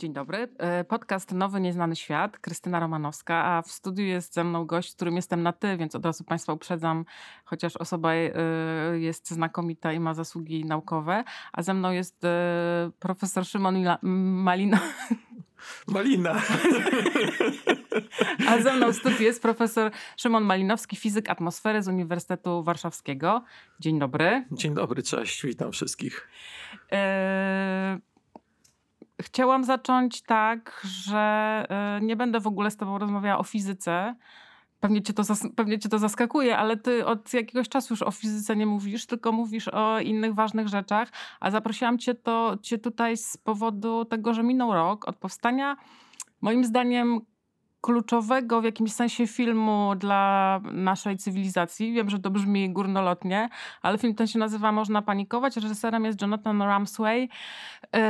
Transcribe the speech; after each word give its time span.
Dzień 0.00 0.12
dobry. 0.12 0.48
E, 0.58 0.84
Podcast 0.84 1.32
Nowy 1.32 1.60
Nieznany 1.60 1.96
Świat. 1.96 2.38
Krystyna 2.38 2.80
Romanowska, 2.80 3.44
a 3.44 3.62
w 3.62 3.70
studiu 3.70 4.04
jest 4.04 4.34
ze 4.34 4.44
mną 4.44 4.66
gość, 4.66 4.90
z 4.90 4.94
którym 4.94 5.16
jestem 5.16 5.42
na 5.42 5.52
ty, 5.52 5.76
więc 5.76 5.94
od 5.94 6.06
razu 6.06 6.24
Państwa 6.24 6.52
uprzedzam, 6.52 7.04
chociaż 7.44 7.76
osoba 7.76 8.12
e, 8.12 8.30
jest 8.98 9.30
znakomita 9.30 9.92
i 9.92 10.00
ma 10.00 10.14
zasługi 10.14 10.64
naukowe. 10.64 11.24
A 11.52 11.62
ze 11.62 11.74
mną 11.74 11.92
jest 11.92 12.24
e, 12.24 12.90
profesor 12.98 13.46
Szymon 13.46 13.74
Mila- 13.74 13.98
Malino. 14.02 14.78
Malina. 15.88 16.42
A 18.48 18.60
ze 18.60 18.72
mną 18.72 18.92
w 18.92 18.96
studiu 18.96 19.22
jest 19.22 19.42
profesor 19.42 19.90
Szymon 20.16 20.44
Malinowski, 20.44 20.96
fizyk 20.96 21.30
atmosfery 21.30 21.82
z 21.82 21.88
Uniwersytetu 21.88 22.62
Warszawskiego. 22.62 23.44
Dzień 23.80 23.98
dobry. 23.98 24.44
Dzień 24.52 24.74
dobry, 24.74 25.02
cześć, 25.02 25.46
witam 25.46 25.72
wszystkich. 25.72 26.28
Chciałam 29.20 29.64
zacząć 29.64 30.22
tak, 30.22 30.80
że 30.84 31.18
e, 31.68 32.00
nie 32.02 32.16
będę 32.16 32.40
w 32.40 32.46
ogóle 32.46 32.70
z 32.70 32.76
Tobą 32.76 32.98
rozmawiała 32.98 33.38
o 33.38 33.44
fizyce. 33.44 34.14
Pewnie 34.80 35.02
cię, 35.02 35.12
to 35.12 35.22
pewnie 35.56 35.78
cię 35.78 35.88
to 35.88 35.98
zaskakuje, 35.98 36.58
ale 36.58 36.76
ty 36.76 37.06
od 37.06 37.32
jakiegoś 37.32 37.68
czasu 37.68 37.94
już 37.94 38.02
o 38.02 38.10
fizyce 38.10 38.56
nie 38.56 38.66
mówisz, 38.66 39.06
tylko 39.06 39.32
mówisz 39.32 39.68
o 39.68 40.00
innych 40.00 40.34
ważnych 40.34 40.68
rzeczach. 40.68 41.08
A 41.40 41.50
zaprosiłam 41.50 41.98
cię, 41.98 42.14
to, 42.14 42.58
cię 42.62 42.78
tutaj 42.78 43.16
z 43.16 43.36
powodu 43.36 44.04
tego, 44.04 44.34
że 44.34 44.42
minął 44.42 44.72
rok 44.72 45.08
od 45.08 45.16
powstania, 45.16 45.76
moim 46.40 46.64
zdaniem, 46.64 47.20
kluczowego 47.80 48.60
w 48.60 48.64
jakimś 48.64 48.92
sensie 48.92 49.26
filmu 49.26 49.92
dla 49.96 50.60
naszej 50.72 51.16
cywilizacji. 51.16 51.92
Wiem, 51.92 52.10
że 52.10 52.18
to 52.18 52.30
brzmi 52.30 52.70
górnolotnie, 52.70 53.48
ale 53.82 53.98
film 53.98 54.14
ten 54.14 54.26
się 54.26 54.38
nazywa 54.38 54.72
Można 54.72 55.02
panikować. 55.02 55.56
Reżyserem 55.56 56.04
jest 56.04 56.22
Jonathan 56.22 56.62
Ramsway. 56.62 57.28
Yy, 57.92 58.00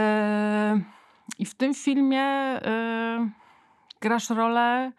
I 1.39 1.47
w 1.47 1.55
tym 1.55 1.75
filmie 1.75 2.61
yy, 2.65 3.31
grasz 4.01 4.31
rolę 4.31 4.93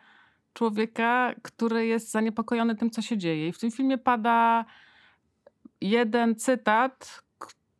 człowieka, 0.53 1.33
który 1.41 1.85
jest 1.85 2.11
zaniepokojony 2.11 2.75
tym, 2.75 2.89
co 2.89 3.01
się 3.01 3.17
dzieje. 3.17 3.47
I 3.47 3.51
w 3.51 3.59
tym 3.59 3.71
filmie 3.71 3.97
pada 3.97 4.65
jeden 5.81 6.35
cytat, 6.35 7.23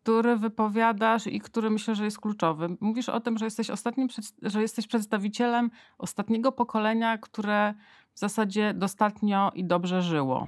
który 0.01 0.37
wypowiadasz 0.37 1.27
i 1.27 1.39
który 1.39 1.69
myślę, 1.69 1.95
że 1.95 2.05
jest 2.05 2.19
kluczowy. 2.19 2.77
Mówisz 2.79 3.09
o 3.09 3.19
tym, 3.19 3.37
że 3.37 3.45
jesteś 3.45 3.69
ostatnim, 3.69 4.07
że 4.41 4.61
jesteś 4.61 4.87
przedstawicielem 4.87 5.71
ostatniego 5.97 6.51
pokolenia, 6.51 7.17
które 7.17 7.73
w 8.13 8.19
zasadzie 8.19 8.73
dostatnio 8.73 9.51
i 9.55 9.63
dobrze 9.63 10.01
żyło. 10.01 10.47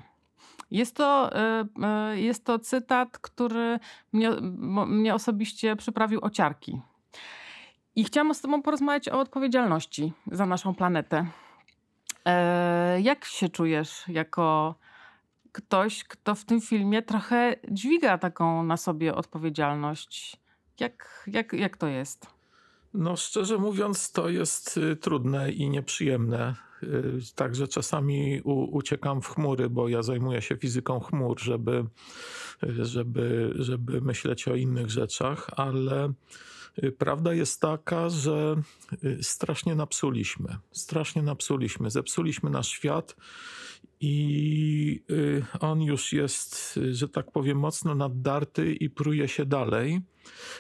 Jest 0.72 0.96
to, 0.96 1.32
y, 1.36 2.14
y, 2.14 2.22
jest 2.22 2.46
to 2.46 2.60
cytat, 2.60 3.18
który 3.18 3.80
mnie, 4.14 4.32
mnie 4.88 5.16
osobiście 5.16 5.76
przyprawił 5.76 6.20
o 6.22 6.30
ciarki. 6.30 6.82
I 7.96 8.04
chciałam 8.04 8.34
z 8.34 8.42
Tobą 8.42 8.62
porozmawiać 8.62 9.10
o 9.10 9.20
odpowiedzialności 9.20 10.14
za 10.32 10.46
naszą 10.46 10.76
planetę. 10.76 11.28
E, 12.26 13.02
jak 13.02 13.26
się 13.26 13.50
czujesz 13.50 14.04
jako 14.08 14.76
ktoś, 15.52 16.04
kto 16.04 16.36
w 16.36 16.46
tym 16.46 16.62
filmie 16.62 17.02
trochę 17.02 17.56
dźwiga 17.72 18.18
taką 18.18 18.64
na 18.64 18.78
sobie 18.78 19.16
odpowiedzialność? 19.16 20.38
Jak, 20.80 21.24
jak, 21.28 21.54
jak 21.54 21.78
to 21.78 21.88
jest? 21.88 22.28
No, 22.94 23.16
szczerze 23.16 23.58
mówiąc, 23.58 24.12
to 24.12 24.30
jest 24.30 24.78
y, 24.78 24.96
trudne 24.96 25.52
i 25.52 25.70
nieprzyjemne. 25.70 26.56
Y, 26.84 27.20
Także 27.36 27.68
czasami 27.68 28.42
u, 28.44 28.78
uciekam 28.78 29.22
w 29.22 29.28
chmury, 29.28 29.70
bo 29.70 29.88
ja 29.88 30.04
zajmuję 30.04 30.42
się 30.42 30.58
fizyką 30.58 31.00
chmur, 31.00 31.40
żeby, 31.40 31.86
żeby, 32.62 33.54
żeby 33.56 34.02
myśleć 34.02 34.48
o 34.48 34.56
innych 34.56 34.90
rzeczach, 34.90 35.50
ale 35.58 36.14
prawda 36.98 37.34
jest 37.34 37.62
taka, 37.62 38.10
że 38.10 38.56
y, 39.04 39.24
strasznie 39.24 39.76
napsuliśmy. 39.76 40.58
Strasznie 40.72 41.22
napsuliśmy. 41.22 41.90
Zepsuliśmy 41.90 42.50
nasz 42.50 42.68
świat 42.68 43.16
i 44.00 45.04
y, 45.10 45.46
on 45.60 45.82
już 45.82 46.14
jest, 46.14 46.78
y, 46.78 46.94
że 46.94 47.10
tak 47.10 47.32
powiem, 47.32 47.60
mocno 47.60 47.96
naddarty 47.96 48.74
i 48.74 48.90
pruje 48.90 49.28
się 49.28 49.46
dalej, 49.46 50.02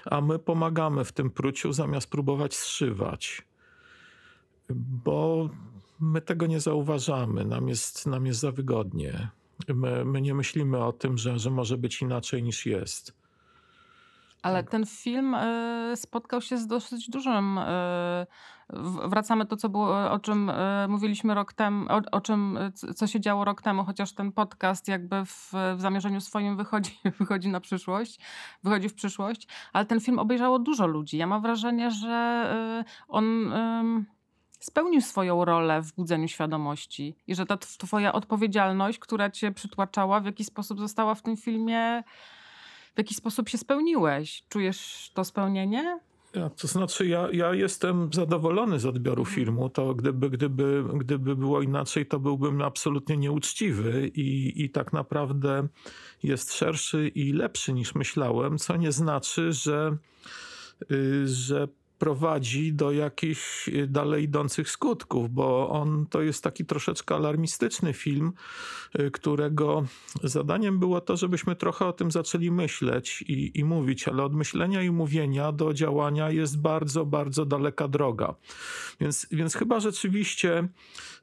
a 0.05 0.21
my 0.21 0.39
pomagamy 0.39 1.05
w 1.05 1.11
tym 1.11 1.29
pruciu 1.29 1.73
zamiast 1.73 2.09
próbować 2.09 2.55
zszywać. 2.55 3.41
Bo 4.75 5.49
my 5.99 6.21
tego 6.21 6.47
nie 6.47 6.59
zauważamy, 6.59 7.45
nam 7.45 7.69
jest, 7.69 8.05
nam 8.05 8.25
jest 8.25 8.39
za 8.39 8.51
wygodnie. 8.51 9.29
My, 9.67 10.05
my 10.05 10.21
nie 10.21 10.33
myślimy 10.33 10.77
o 10.77 10.93
tym, 10.93 11.17
że, 11.17 11.39
że 11.39 11.49
może 11.49 11.77
być 11.77 12.01
inaczej 12.01 12.43
niż 12.43 12.65
jest. 12.65 13.22
Ale 14.43 14.63
Tak. 14.63 14.71
ten 14.71 14.85
film 14.85 15.35
e, 15.35 15.91
spotkał 15.95 16.41
się 16.41 16.57
z 16.57 16.67
dosyć 16.67 17.09
dużym. 17.09 17.57
e, 17.57 18.25
wracamy 19.05 19.45
to, 19.45 19.57
co 19.57 19.69
było, 19.69 20.11
o 20.11 20.19
czym 20.19 20.49
e, 20.49 20.87
mówiliśmy 20.87 21.33
rok 21.33 21.53
temu, 21.53 21.85
o, 21.89 22.01
o 22.11 22.21
czym, 22.21 22.57
e, 22.57 22.71
co 22.71 23.07
się 23.07 23.19
działo 23.19 23.45
rok 23.45 23.61
temu, 23.61 23.83
chociaż 23.83 24.13
ten 24.13 24.31
podcast 24.31 24.87
jakby 24.87 25.25
w, 25.25 25.51
w 25.75 25.81
zamierzeniu 25.81 26.21
swoim 26.21 26.57
wychodzi, 26.57 26.99
wychodzi 27.19 27.49
na 27.49 27.59
przyszłość, 27.59 28.19
wychodzi 28.63 28.89
w 28.89 28.93
przyszłość, 28.93 29.47
ale 29.73 29.85
ten 29.85 29.99
film 29.99 30.19
obejrzało 30.19 30.59
dużo 30.59 30.87
ludzi. 30.87 31.17
Ja 31.17 31.27
mam 31.27 31.41
wrażenie, 31.41 31.91
że 31.91 32.09
e, 32.09 32.83
on. 33.07 33.53
Spełnił 34.59 35.01
swoją 35.01 35.45
rolę 35.45 35.81
w 35.81 35.93
budzeniu 35.93 36.27
świadomości 36.27 37.15
i 37.27 37.35
że 37.35 37.45
ta 37.45 37.55
tw- 37.55 37.77
twoja 37.77 38.13
odpowiedzialność, 38.13 38.99
która 38.99 39.29
cię 39.29 39.51
przytłaczała, 39.51 40.19
w 40.19 40.25
jakiś 40.25 40.47
sposób 40.47 40.79
została 40.79 41.15
w 41.15 41.21
tym 41.21 41.37
filmie 41.37 42.03
w 42.95 42.97
jaki 42.97 43.13
sposób 43.15 43.49
się 43.49 43.57
spełniłeś? 43.57 44.43
Czujesz 44.49 45.11
to 45.13 45.23
spełnienie? 45.23 45.99
Ja, 46.35 46.49
to 46.49 46.67
znaczy, 46.67 47.07
ja, 47.07 47.27
ja 47.31 47.53
jestem 47.53 48.09
zadowolony 48.13 48.79
z 48.79 48.85
odbioru 48.85 49.21
Mhm. 49.21 49.35
filmu. 49.35 49.69
To 49.69 49.95
gdyby, 49.95 50.29
gdyby, 50.29 50.83
gdyby 50.93 51.35
było 51.35 51.61
inaczej, 51.61 52.05
to 52.05 52.19
byłbym 52.19 52.61
absolutnie 52.61 53.17
nieuczciwy 53.17 54.07
i, 54.07 54.63
i 54.63 54.69
tak 54.69 54.93
naprawdę 54.93 55.67
jest 56.23 56.53
szerszy 56.53 57.07
i 57.07 57.33
lepszy 57.33 57.73
niż 57.73 57.95
myślałem, 57.95 58.57
co 58.57 58.77
nie 58.77 58.91
znaczy, 58.91 59.53
że, 59.53 59.97
y, 60.91 61.27
że 61.27 61.67
prowadzi 62.03 62.73
do 62.73 62.91
jakichś 62.91 63.67
y, 63.67 63.87
dalej 63.87 64.23
idących 64.23 64.69
skutków, 64.69 65.29
bo 65.29 65.69
on 65.69 66.05
to 66.09 66.21
jest 66.21 66.43
taki 66.43 66.65
troszeczkę 66.65 67.15
alarmistyczny 67.15 67.93
film, 67.93 68.33
y, 68.99 69.11
którego 69.11 69.85
zadaniem 70.23 70.79
było 70.79 71.01
to, 71.01 71.17
żebyśmy 71.17 71.55
trochę 71.55 71.85
o 71.85 71.93
tym 71.93 72.11
zaczęli 72.11 72.51
myśleć 72.51 73.21
i, 73.27 73.59
i 73.59 73.63
mówić, 73.63 74.07
ale 74.07 74.23
od 74.23 74.35
myślenia 74.35 74.83
i 74.83 74.91
mówienia 74.91 75.51
do 75.51 75.73
działania 75.73 76.31
jest 76.31 76.61
bardzo, 76.61 77.05
bardzo 77.05 77.45
daleka 77.45 77.87
droga. 77.87 78.35
Więc, 78.99 79.27
więc 79.31 79.55
chyba 79.55 79.79
rzeczywiście 79.79 80.67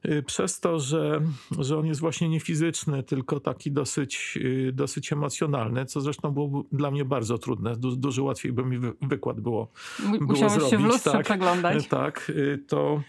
y, 0.05 0.23
przez 0.23 0.59
to, 0.59 0.79
że, 0.79 1.21
że 1.59 1.77
on 1.77 1.85
jest 1.85 1.99
właśnie 1.99 2.29
nie 2.29 2.39
fizyczny, 2.39 3.03
tylko 3.03 3.39
taki 3.39 3.71
dosyć, 3.71 4.39
dosyć 4.73 5.13
emocjonalny, 5.13 5.85
co 5.85 6.01
zresztą 6.01 6.31
było 6.31 6.65
dla 6.71 6.91
mnie 6.91 7.05
bardzo 7.05 7.37
trudne. 7.37 7.75
Du, 7.75 7.95
dużo 7.95 8.23
łatwiej 8.23 8.53
by 8.53 8.65
mi 8.65 8.77
wy, 8.77 8.93
wykład 9.01 9.41
było 9.41 9.71
było 9.99 10.21
Musiałeś 10.21 10.70
się 10.71 10.77
w 10.77 10.85
lustrze 10.87 11.11
tak. 11.11 11.25
przeglądać. 11.25 11.87
tak, 11.87 12.29
y, 12.29 12.63
to, 12.67 13.01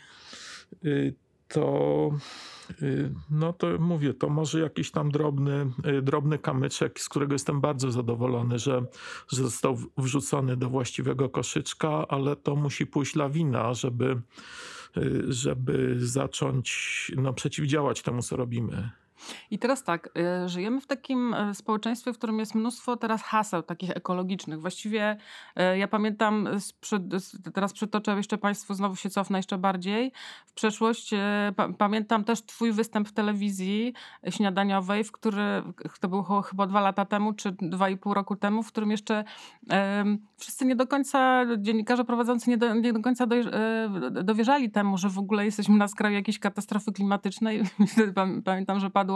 y, 0.84 1.14
to, 1.48 2.10
y, 2.82 3.14
no 3.30 3.52
to 3.52 3.78
mówię, 3.78 4.14
to 4.14 4.28
może 4.28 4.60
jakiś 4.60 4.90
tam 4.90 5.10
drobny, 5.10 5.66
drobny 6.02 6.38
kamyczek, 6.38 7.00
z 7.00 7.08
którego 7.08 7.32
jestem 7.32 7.60
bardzo 7.60 7.92
zadowolony, 7.92 8.58
że, 8.58 8.84
że 9.28 9.42
został 9.42 9.78
wrzucony 9.98 10.56
do 10.56 10.68
właściwego 10.68 11.28
koszyczka, 11.28 12.08
ale 12.08 12.36
to 12.36 12.56
musi 12.56 12.86
pójść 12.86 13.14
lawina, 13.14 13.74
żeby, 13.74 14.20
żeby 15.28 15.96
zacząć 15.98 17.12
no, 17.16 17.32
przeciwdziałać 17.32 18.02
temu, 18.02 18.22
co 18.22 18.36
robimy. 18.36 18.90
I 19.50 19.58
teraz 19.58 19.84
tak, 19.84 20.08
y, 20.44 20.48
żyjemy 20.48 20.80
w 20.80 20.86
takim 20.86 21.34
y, 21.34 21.54
społeczeństwie, 21.54 22.12
w 22.12 22.18
którym 22.18 22.38
jest 22.38 22.54
mnóstwo 22.54 22.96
teraz 22.96 23.22
haseł 23.22 23.62
takich 23.62 23.90
ekologicznych. 23.90 24.60
Właściwie 24.60 25.16
y, 25.74 25.78
ja 25.78 25.88
pamiętam, 25.88 26.48
teraz 27.54 27.72
przytoczę 27.72 28.16
jeszcze 28.16 28.38
Państwu, 28.38 28.74
znowu 28.74 28.96
się 28.96 29.10
cofnę 29.10 29.38
jeszcze 29.38 29.58
bardziej. 29.58 30.12
W 30.46 30.52
przeszłość 30.52 31.10
pamiętam 31.78 32.24
też 32.24 32.42
Twój 32.42 32.72
występ 32.72 33.08
w 33.08 33.12
telewizji 33.12 33.94
śniadaniowej, 34.30 35.04
w 35.04 35.12
który 35.12 35.62
to 36.00 36.08
było 36.08 36.42
chyba 36.42 36.66
dwa 36.66 36.80
lata 36.80 37.04
temu, 37.04 37.32
czy 37.32 37.52
dwa 37.60 37.88
i 37.88 37.96
pół 37.96 38.14
roku 38.14 38.36
temu, 38.36 38.62
w 38.62 38.68
którym 38.68 38.90
jeszcze 38.90 39.24
wszyscy 40.36 40.66
nie 40.66 40.76
do 40.76 40.86
końca, 40.86 41.44
dziennikarze 41.58 42.04
prowadzący 42.04 42.50
nie 42.50 42.58
do, 42.58 42.74
nie 42.74 42.92
do 42.92 43.00
końca 43.00 43.26
do, 43.26 43.36
dowierzali 44.10 44.70
temu, 44.70 44.98
że 44.98 45.08
w 45.08 45.18
ogóle 45.18 45.44
jesteśmy 45.44 45.76
na 45.76 45.88
skraju 45.88 46.14
jakiejś 46.14 46.38
katastrofy 46.38 46.92
klimatycznej. 46.92 47.62
Pamiętam, 48.44 48.80
że 48.80 48.90
padło 48.90 49.11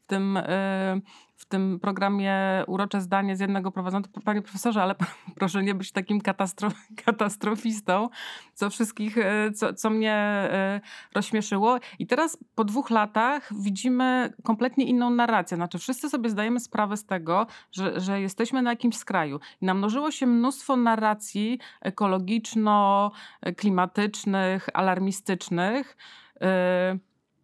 w 0.00 0.06
tym, 0.06 0.36
y, 0.36 1.00
w 1.40 1.44
tym 1.44 1.80
programie 1.80 2.34
urocze 2.66 3.00
zdanie 3.00 3.36
z 3.36 3.40
jednego 3.40 3.72
prowadzącego, 3.72 4.20
panie 4.20 4.42
profesorze, 4.42 4.82
ale 4.82 4.94
proszę 5.38 5.62
nie 5.62 5.74
być 5.74 5.92
takim 5.92 6.20
katastrof, 6.20 6.74
katastrofistą, 7.04 8.08
co 8.54 8.70
wszystkich, 8.70 9.18
y, 9.18 9.52
co, 9.54 9.74
co 9.74 9.90
mnie 9.90 10.48
y, 10.78 10.80
rozśmieszyło. 11.14 11.78
I 11.98 12.06
teraz 12.06 12.38
po 12.54 12.64
dwóch 12.64 12.90
latach 12.90 13.50
widzimy 13.60 14.32
kompletnie 14.42 14.84
inną 14.84 15.10
narrację. 15.10 15.56
Znaczy 15.56 15.78
wszyscy 15.78 16.10
sobie 16.10 16.30
zdajemy 16.30 16.60
sprawę 16.60 16.96
z 16.96 17.04
tego, 17.04 17.46
że, 17.72 18.00
że 18.00 18.20
jesteśmy 18.20 18.62
na 18.62 18.70
jakimś 18.70 18.96
skraju. 18.96 19.40
I 19.62 19.66
namnożyło 19.66 20.10
się 20.10 20.26
mnóstwo 20.26 20.76
narracji 20.76 21.58
ekologiczno-klimatycznych, 21.84 24.68
alarmistycznych, 24.74 25.96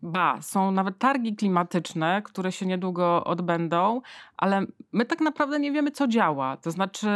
Ba, 0.03 0.43
są 0.43 0.71
nawet 0.71 0.99
targi 0.99 1.37
klimatyczne, 1.37 2.23
które 2.25 2.53
się 2.53 2.67
niedługo 2.67 3.25
odbędą, 3.25 4.01
ale 4.37 4.67
my 4.93 5.05
tak 5.05 5.21
naprawdę 5.21 5.61
nie 5.61 5.73
wiemy, 5.73 5.91
co 5.91 6.09
działa. 6.09 6.57
To 6.57 6.71
znaczy, 6.71 7.09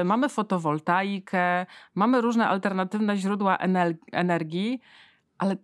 y, 0.00 0.04
mamy 0.04 0.28
fotowoltaikę, 0.28 1.66
mamy 1.94 2.20
różne 2.20 2.48
alternatywne 2.48 3.16
źródła 3.16 3.58
energii, 4.12 4.80
ale 5.38 5.56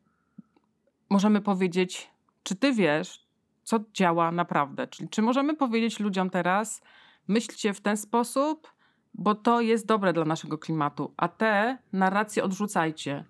możemy 1.11 1.41
powiedzieć, 1.41 2.11
czy 2.43 2.55
ty 2.55 2.73
wiesz, 2.73 3.27
co 3.63 3.81
działa 3.95 4.33
naprawdę? 4.33 4.87
Czyli 4.87 5.09
czy 5.09 5.23
możemy 5.23 5.57
powiedzieć 5.57 6.01
ludziom 6.01 6.31
teraz, 6.31 6.83
myślcie 7.29 7.75
w 7.75 7.81
ten 7.81 7.97
sposób, 7.97 8.73
bo 9.15 9.35
to 9.35 9.61
jest 9.61 9.87
dobre 9.87 10.13
dla 10.13 10.25
naszego 10.25 10.59
klimatu, 10.59 11.15
a 11.17 11.29
te 11.29 11.79
narracje 11.93 12.45
odrzucajcie. 12.45 13.25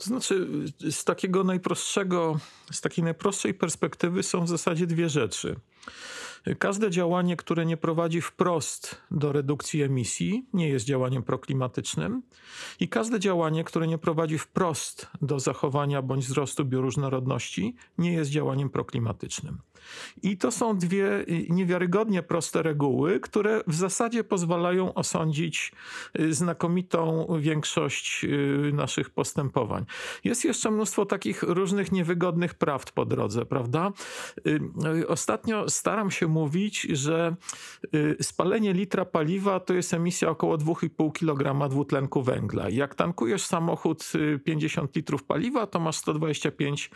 To 0.00 0.04
znaczy, 0.04 0.46
z 0.90 1.04
takiego 1.04 1.44
najprostszego, 1.44 2.38
z 2.72 2.80
takiej 2.80 3.04
najprostszej 3.04 3.54
perspektywy 3.54 4.22
są 4.22 4.44
w 4.44 4.48
zasadzie 4.48 4.86
dwie 4.86 5.08
rzeczy. 5.08 5.56
Każde 6.58 6.90
działanie, 6.90 7.36
które 7.36 7.66
nie 7.66 7.76
prowadzi 7.76 8.20
wprost 8.20 9.02
do 9.10 9.32
redukcji 9.32 9.82
emisji, 9.82 10.46
nie 10.52 10.68
jest 10.68 10.86
działaniem 10.86 11.22
proklimatycznym, 11.22 12.22
i 12.80 12.88
każde 12.88 13.20
działanie, 13.20 13.64
które 13.64 13.86
nie 13.86 13.98
prowadzi 13.98 14.38
wprost 14.38 15.06
do 15.22 15.40
zachowania 15.40 16.02
bądź 16.02 16.26
wzrostu 16.26 16.64
bioróżnorodności, 16.64 17.76
nie 17.98 18.12
jest 18.12 18.30
działaniem 18.30 18.70
proklimatycznym. 18.70 19.58
I 20.22 20.36
to 20.36 20.50
są 20.50 20.78
dwie 20.78 21.20
y, 21.20 21.46
niewiarygodnie 21.48 22.22
proste 22.22 22.62
reguły, 22.62 23.20
które 23.20 23.60
w 23.66 23.74
zasadzie 23.74 24.24
pozwalają 24.24 24.94
osądzić 24.94 25.72
y, 26.20 26.34
znakomitą 26.34 27.26
większość 27.40 28.24
y, 28.24 28.70
naszych 28.74 29.10
postępowań. 29.10 29.84
Jest 30.24 30.44
jeszcze 30.44 30.70
mnóstwo 30.70 31.06
takich 31.06 31.42
różnych 31.42 31.92
niewygodnych 31.92 32.54
prawd 32.54 32.92
po 32.92 33.04
drodze, 33.04 33.46
prawda? 33.46 33.92
Ostatnio 35.08 35.68
staram 35.68 36.10
się 36.10 36.26
mówić, 36.26 36.82
że 36.82 37.36
spalenie 38.20 38.72
litra 38.72 39.04
paliwa 39.04 39.60
to 39.60 39.74
jest 39.74 39.94
emisja 39.94 40.30
około 40.30 40.56
2,5 40.58 41.12
kg 41.12 41.68
dwutlenku 41.68 42.22
węgla. 42.22 42.68
Jak 42.68 42.94
tankujesz 42.94 43.42
samochód 43.42 44.12
50 44.44 44.96
litrów 44.96 45.24
paliwa, 45.24 45.66
to 45.66 45.80
masz 45.80 45.96
125 45.96 46.90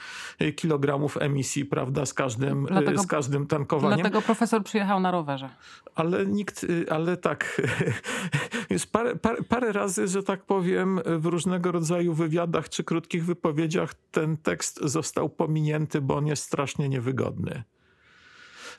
kg 0.57 1.19
emisji, 1.21 1.65
prawda, 1.65 2.07
z 2.07 2.15
każdym 2.15 2.67
dlatego, 2.81 3.03
z 3.03 3.07
każdym 3.07 3.47
tankowaniem. 3.47 3.99
Dlatego 3.99 4.23
profesor 4.23 4.65
przyjechał 4.65 5.01
na 5.01 5.11
rowerze. 5.11 5.51
Ale 5.95 6.27
nikt, 6.27 6.65
y, 6.65 6.87
ale 6.91 7.17
tak, 7.17 7.63
już 8.71 8.87
parę, 8.87 9.17
parę, 9.17 9.43
parę 9.49 9.73
razy, 9.73 10.09
że 10.09 10.23
tak 10.23 10.43
powiem, 10.43 11.01
w 11.07 11.27
różnego 11.27 11.73
rodzaju 11.73 12.15
wywiadach 12.15 12.69
czy 12.69 12.85
krótkich 12.85 13.25
wypowiedziach 13.25 13.95
ten 14.11 14.37
tekst 14.37 14.81
został 14.83 15.29
pominięty, 15.29 16.01
bo 16.01 16.17
on 16.17 16.27
jest 16.27 16.43
strasznie 16.43 16.89
niewygodny. 16.89 17.65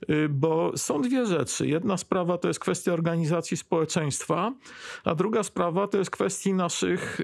Y, 0.10 0.30
bo 0.30 0.72
są 0.78 1.02
dwie 1.02 1.26
rzeczy. 1.26 1.68
Jedna 1.68 1.98
sprawa 1.98 2.38
to 2.38 2.48
jest 2.48 2.60
kwestia 2.60 2.94
organizacji 2.94 3.58
społeczeństwa, 3.58 4.54
a 5.04 5.16
druga 5.16 5.44
sprawa 5.44 5.88
to 5.88 5.98
jest 5.98 6.12
kwestia 6.12 6.54
naszych 6.54 7.20
y, 7.20 7.24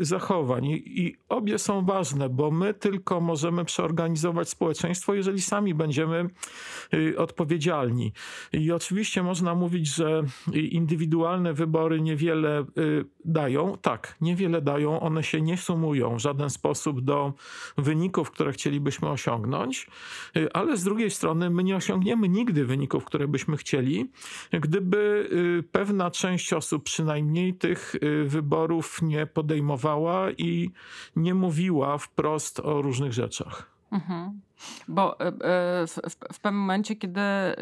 y, 0.00 0.04
zachowań. 0.04 0.66
I 0.66 1.16
obie 1.28 1.58
są 1.58 1.84
ważne, 1.84 2.28
bo 2.28 2.50
my 2.50 2.74
tylko 2.74 3.20
możemy 3.20 3.64
przeorganizować 3.64 4.48
społeczeństwo, 4.48 5.14
jeżeli 5.14 5.42
sami 5.42 5.74
będziemy 5.74 6.30
odpowiedzialni. 7.16 8.12
I 8.52 8.72
oczywiście 8.72 9.22
można 9.22 9.54
mówić, 9.54 9.94
że 9.94 10.22
indywidualne 10.52 11.54
wybory 11.54 12.00
niewiele 12.00 12.64
dają. 13.24 13.78
Tak, 13.82 14.16
niewiele 14.20 14.62
dają, 14.62 15.00
one 15.00 15.22
się 15.22 15.40
nie 15.40 15.56
sumują 15.56 16.16
w 16.16 16.18
żaden 16.18 16.50
sposób 16.50 17.00
do 17.00 17.32
wyników, 17.78 18.30
które 18.30 18.52
chcielibyśmy 18.52 19.08
osiągnąć, 19.08 19.86
ale 20.52 20.76
z 20.76 20.84
drugiej 20.84 21.10
strony 21.10 21.50
my 21.50 21.64
nie 21.64 21.76
osiągniemy 21.76 21.87
osiągniemy 21.88 22.28
nigdy 22.28 22.64
wyników, 22.64 23.04
które 23.04 23.28
byśmy 23.28 23.56
chcieli, 23.56 24.10
gdyby 24.52 25.28
y, 25.32 25.62
pewna 25.62 26.10
część 26.10 26.52
osób 26.52 26.84
przynajmniej 26.84 27.54
tych 27.54 27.94
y, 27.94 28.24
wyborów 28.24 29.02
nie 29.02 29.26
podejmowała 29.26 30.30
i 30.30 30.70
nie 31.16 31.34
mówiła 31.34 31.98
wprost 31.98 32.60
o 32.60 32.82
różnych 32.82 33.12
rzeczach. 33.12 33.70
Mhm. 33.92 34.40
Bo 34.88 35.20
y, 35.20 35.32
w, 35.86 35.90
w, 35.90 36.34
w, 36.34 36.40
pewnym 36.40 36.60
momencie, 36.60 36.96
kiedy, 36.96 37.20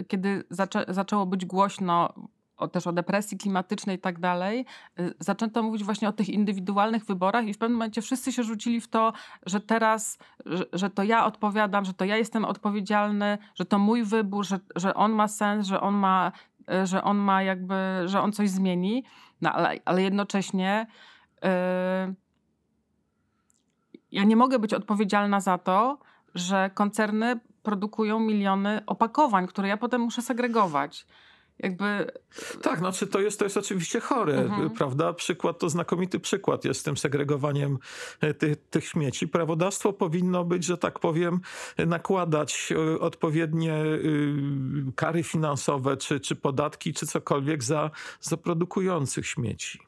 kiedy 0.08 0.44
zaczę, 0.50 0.84
zaczęło 0.88 1.26
być 1.26 1.44
głośno 1.44 2.14
o, 2.56 2.68
też 2.68 2.86
o 2.86 2.92
depresji 2.92 3.38
klimatycznej 3.38 3.96
i 3.96 3.98
tak 3.98 4.20
dalej, 4.20 4.66
y, 5.00 5.14
zaczęto 5.20 5.62
mówić 5.62 5.84
właśnie 5.84 6.08
o 6.08 6.12
tych 6.12 6.28
indywidualnych 6.28 7.04
wyborach 7.04 7.46
i 7.46 7.54
w 7.54 7.58
pewnym 7.58 7.76
momencie 7.78 8.02
wszyscy 8.02 8.32
się 8.32 8.42
rzucili 8.42 8.80
w 8.80 8.88
to, 8.88 9.12
że 9.46 9.60
teraz, 9.60 10.18
że, 10.46 10.64
że 10.72 10.90
to 10.90 11.02
ja 11.02 11.26
odpowiadam, 11.26 11.84
że 11.84 11.94
to 11.94 12.04
ja 12.04 12.16
jestem 12.16 12.44
odpowiedzialny, 12.44 13.38
że 13.54 13.64
to 13.64 13.78
mój 13.78 14.04
wybór, 14.04 14.46
że, 14.46 14.60
że 14.76 14.94
on 14.94 15.12
ma 15.12 15.28
sens, 15.28 15.66
że 15.66 15.80
on 15.80 15.94
ma, 15.94 16.32
y, 16.82 16.86
że 16.86 17.02
on 17.02 17.16
ma 17.16 17.42
jakby, 17.42 17.74
że 18.04 18.20
on 18.20 18.32
coś 18.32 18.50
zmieni, 18.50 19.04
no, 19.42 19.52
ale, 19.52 19.74
ale 19.84 20.02
jednocześnie 20.02 20.86
yy, 21.42 21.48
ja 24.12 24.24
nie 24.24 24.36
mogę 24.36 24.58
być 24.58 24.74
odpowiedzialna 24.74 25.40
za 25.40 25.58
to, 25.58 25.98
że 26.34 26.70
koncerny 26.74 27.40
produkują 27.62 28.20
miliony 28.20 28.80
opakowań, 28.86 29.46
które 29.46 29.68
ja 29.68 29.76
potem 29.76 30.00
muszę 30.00 30.22
segregować 30.22 31.06
jakby... 31.58 32.10
Tak, 32.62 32.78
znaczy 32.78 33.06
to 33.06 33.20
jest, 33.20 33.38
to 33.38 33.44
jest 33.44 33.56
oczywiście 33.56 34.00
chore, 34.00 34.34
mhm. 34.34 34.70
prawda? 34.70 35.12
Przykład 35.12 35.58
to 35.58 35.68
znakomity 35.68 36.20
przykład 36.20 36.64
jest 36.64 36.80
z 36.80 36.82
tym 36.82 36.96
segregowaniem 36.96 37.78
e, 38.20 38.34
tych, 38.34 38.56
tych 38.70 38.84
śmieci. 38.84 39.28
Prawodawstwo 39.28 39.92
powinno 39.92 40.44
być, 40.44 40.64
że 40.64 40.78
tak 40.78 40.98
powiem, 40.98 41.40
nakładać 41.78 42.72
e, 42.72 43.00
odpowiednie 43.00 43.84
y, 43.84 44.34
kary 44.96 45.22
finansowe, 45.22 45.96
czy, 45.96 46.20
czy 46.20 46.36
podatki, 46.36 46.92
czy 46.92 47.06
cokolwiek 47.06 47.64
za, 47.64 47.90
za 48.20 48.36
produkujących 48.36 49.26
śmieci. 49.26 49.86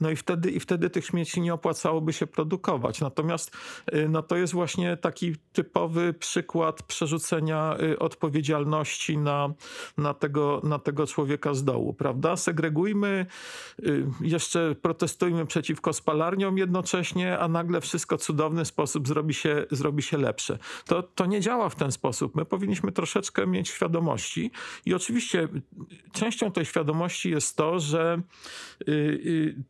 No 0.00 0.10
i 0.10 0.16
wtedy, 0.16 0.50
i 0.50 0.60
wtedy 0.60 0.90
tych 0.90 1.06
śmieci 1.06 1.40
nie 1.40 1.54
opłacałoby 1.54 2.12
się 2.12 2.26
produkować. 2.26 3.00
Natomiast 3.00 3.56
y, 3.94 4.08
no 4.08 4.22
to 4.22 4.36
jest 4.36 4.52
właśnie 4.52 4.96
taki 4.96 5.36
typowy 5.52 6.12
przykład 6.12 6.82
przerzucenia 6.82 7.76
y, 7.82 7.98
odpowiedzialności 7.98 9.18
na, 9.18 9.54
na, 9.98 10.14
tego, 10.14 10.60
na 10.64 10.78
tego 10.78 11.06
człowieka 11.06 11.54
z 11.54 11.64
dołu, 11.64 11.94
prawda? 11.94 12.36
Segregujmy, 12.36 13.26
y, 13.82 14.06
jeszcze 14.20 14.74
protestujmy 14.82 15.46
przeciwko 15.46 15.92
spalarniom 15.92 16.58
jednocześnie, 16.58 17.38
a 17.38 17.48
nagle 17.48 17.80
wszystko 17.80 18.18
cudowny 18.18 18.64
sposób 18.64 19.08
zrobi 19.08 19.34
się, 19.34 19.66
zrobi 19.70 20.02
się 20.02 20.18
lepsze. 20.18 20.58
To, 20.86 21.02
to 21.02 21.26
nie 21.26 21.40
działa 21.40 21.68
w 21.68 21.76
ten 21.76 21.92
sposób. 21.92 22.36
My 22.36 22.44
powinniśmy 22.44 22.92
troszeczkę 22.92 23.46
mieć 23.46 23.68
świadomości 23.68 24.50
i 24.86 24.94
oczywiście 24.94 25.48
częścią 26.12 26.52
tej 26.52 26.64
świadomości 26.64 27.30
jest 27.30 27.56
to, 27.56 27.80
że 27.80 28.20
y, 28.88 29.20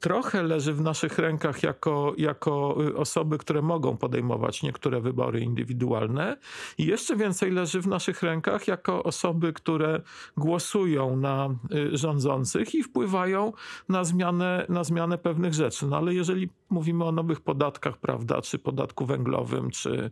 trochę 0.01 0.43
leży 0.43 0.75
w 0.75 0.81
naszych 0.81 1.19
rękach 1.19 1.63
jako, 1.63 2.15
jako 2.17 2.77
y, 2.89 2.97
osoby, 2.97 3.39
które 3.39 3.63
mogą 3.63 3.97
podejmować 3.97 4.63
niektóre 4.63 5.01
wybory 5.01 5.41
indywidualne, 5.41 6.37
i 6.79 6.87
jeszcze 6.87 7.17
więcej 7.17 7.51
leży 7.51 7.81
w 7.81 7.87
naszych 7.87 8.23
rękach 8.23 8.69
jako 8.69 9.03
osoby, 9.03 9.53
które 9.53 10.01
głosują 10.37 11.17
na 11.17 11.49
rządzących 11.93 12.75
i 12.75 12.83
wpływają 12.83 13.53
na 13.89 14.05
zmianę, 14.05 14.67
na 14.69 14.85
zmianę 14.85 15.19
pewnych 15.19 15.55
rzeczy. 15.55 15.87
No 15.87 15.97
ale 15.97 16.15
jeżeli 16.15 16.49
mówimy 16.71 17.05
o 17.05 17.13
nowych 17.13 17.41
podatkach, 17.41 17.99
prawda, 17.99 18.43
czy 18.43 18.59
podatku 18.59 19.07
węglowym, 19.07 19.71
czy, 19.71 20.11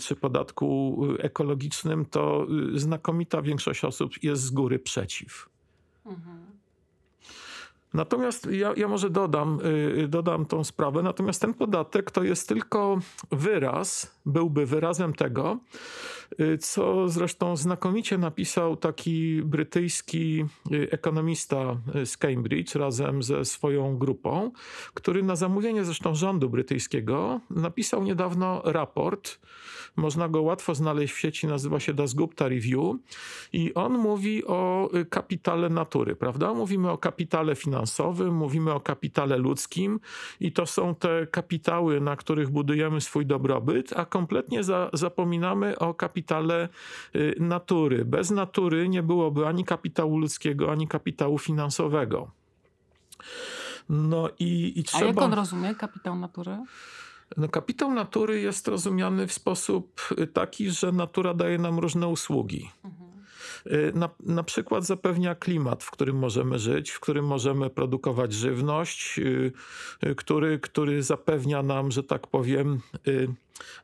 czy 0.00 0.16
podatku 0.16 0.98
ekologicznym, 1.18 2.04
to 2.04 2.46
znakomita 2.74 3.42
większość 3.42 3.84
osób 3.84 4.22
jest 4.22 4.42
z 4.42 4.50
góry 4.50 4.78
przeciw. 4.78 5.48
Mhm. 6.06 6.59
Natomiast 7.94 8.48
ja, 8.50 8.72
ja 8.76 8.88
może 8.88 9.10
dodam, 9.10 9.58
yy, 9.96 10.08
dodam 10.08 10.46
tą 10.46 10.64
sprawę. 10.64 11.02
Natomiast 11.02 11.40
ten 11.40 11.54
podatek 11.54 12.10
to 12.10 12.22
jest 12.22 12.48
tylko 12.48 12.98
wyraz, 13.30 14.20
byłby 14.26 14.66
wyrazem 14.66 15.12
tego, 15.12 15.58
yy, 16.38 16.58
co 16.58 17.08
zresztą 17.08 17.56
znakomicie 17.56 18.18
napisał 18.18 18.76
taki 18.76 19.42
brytyjski 19.42 20.44
yy, 20.70 20.88
ekonomista 20.90 21.76
y, 21.96 22.06
z 22.06 22.16
Cambridge 22.16 22.74
razem 22.74 23.22
ze 23.22 23.44
swoją 23.44 23.98
grupą, 23.98 24.50
który 24.94 25.22
na 25.22 25.36
zamówienie 25.36 25.84
zresztą 25.84 26.14
rządu 26.14 26.50
brytyjskiego 26.50 27.40
napisał 27.50 28.02
niedawno 28.02 28.62
raport. 28.64 29.40
Można 29.96 30.28
go 30.28 30.42
łatwo 30.42 30.74
znaleźć 30.74 31.14
w 31.14 31.18
sieci, 31.18 31.46
nazywa 31.46 31.80
się 31.80 31.94
Dasgupta 31.94 32.48
Review 32.48 32.96
i 33.52 33.74
on 33.74 33.98
mówi 33.98 34.44
o 34.46 34.90
y, 34.94 35.04
kapitale 35.04 35.68
natury, 35.68 36.16
prawda? 36.16 36.54
Mówimy 36.54 36.90
o 36.90 36.98
kapitale 36.98 37.56
finansowym 37.56 37.79
finansowym, 37.80 38.34
mówimy 38.34 38.72
o 38.72 38.80
kapitale 38.80 39.36
ludzkim 39.36 40.00
i 40.40 40.52
to 40.52 40.66
są 40.66 40.94
te 40.94 41.26
kapitały, 41.26 42.00
na 42.00 42.16
których 42.16 42.50
budujemy 42.50 43.00
swój 43.00 43.26
dobrobyt, 43.26 43.92
a 43.96 44.04
kompletnie 44.04 44.64
za, 44.64 44.90
zapominamy 44.92 45.78
o 45.78 45.94
kapitale 45.94 46.68
y, 47.14 47.34
natury. 47.40 48.04
Bez 48.04 48.30
natury 48.30 48.88
nie 48.88 49.02
byłoby 49.02 49.46
ani 49.46 49.64
kapitału 49.64 50.18
ludzkiego, 50.18 50.72
ani 50.72 50.88
kapitału 50.88 51.38
finansowego. 51.38 52.30
No 53.88 54.28
i, 54.38 54.72
i 54.76 54.84
trzeba... 54.84 55.04
A 55.04 55.06
jak 55.06 55.22
on 55.22 55.32
rozumie 55.32 55.74
kapitał 55.74 56.16
natury? 56.16 56.58
No, 57.36 57.48
kapitał 57.48 57.94
natury 57.94 58.40
jest 58.40 58.68
rozumiany 58.68 59.26
w 59.26 59.32
sposób 59.32 60.00
taki, 60.32 60.70
że 60.70 60.92
natura 60.92 61.34
daje 61.34 61.58
nam 61.58 61.78
różne 61.78 62.08
usługi. 62.08 62.70
Mhm. 62.84 63.09
Y, 63.66 63.92
na, 63.94 64.10
na 64.20 64.42
przykład 64.42 64.84
zapewnia 64.84 65.34
klimat, 65.34 65.84
w 65.84 65.90
którym 65.90 66.16
możemy 66.16 66.58
żyć, 66.58 66.90
w 66.90 67.00
którym 67.00 67.26
możemy 67.26 67.70
produkować 67.70 68.32
żywność, 68.32 69.18
y, 69.18 69.52
y, 70.06 70.14
który, 70.14 70.58
który 70.58 71.02
zapewnia 71.02 71.62
nam, 71.62 71.90
że 71.90 72.02
tak 72.02 72.26
powiem, 72.26 72.80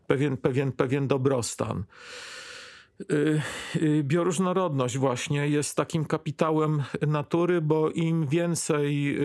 pewien, 0.06 0.36
pewien, 0.36 0.72
pewien 0.72 1.08
dobrostan. 1.08 1.84
Y, 3.00 3.42
y, 3.76 4.02
bioróżnorodność 4.04 4.98
właśnie 4.98 5.48
jest 5.48 5.76
takim 5.76 6.04
kapitałem 6.04 6.82
natury, 7.06 7.60
bo 7.60 7.90
im 7.90 8.26
więcej 8.26 9.16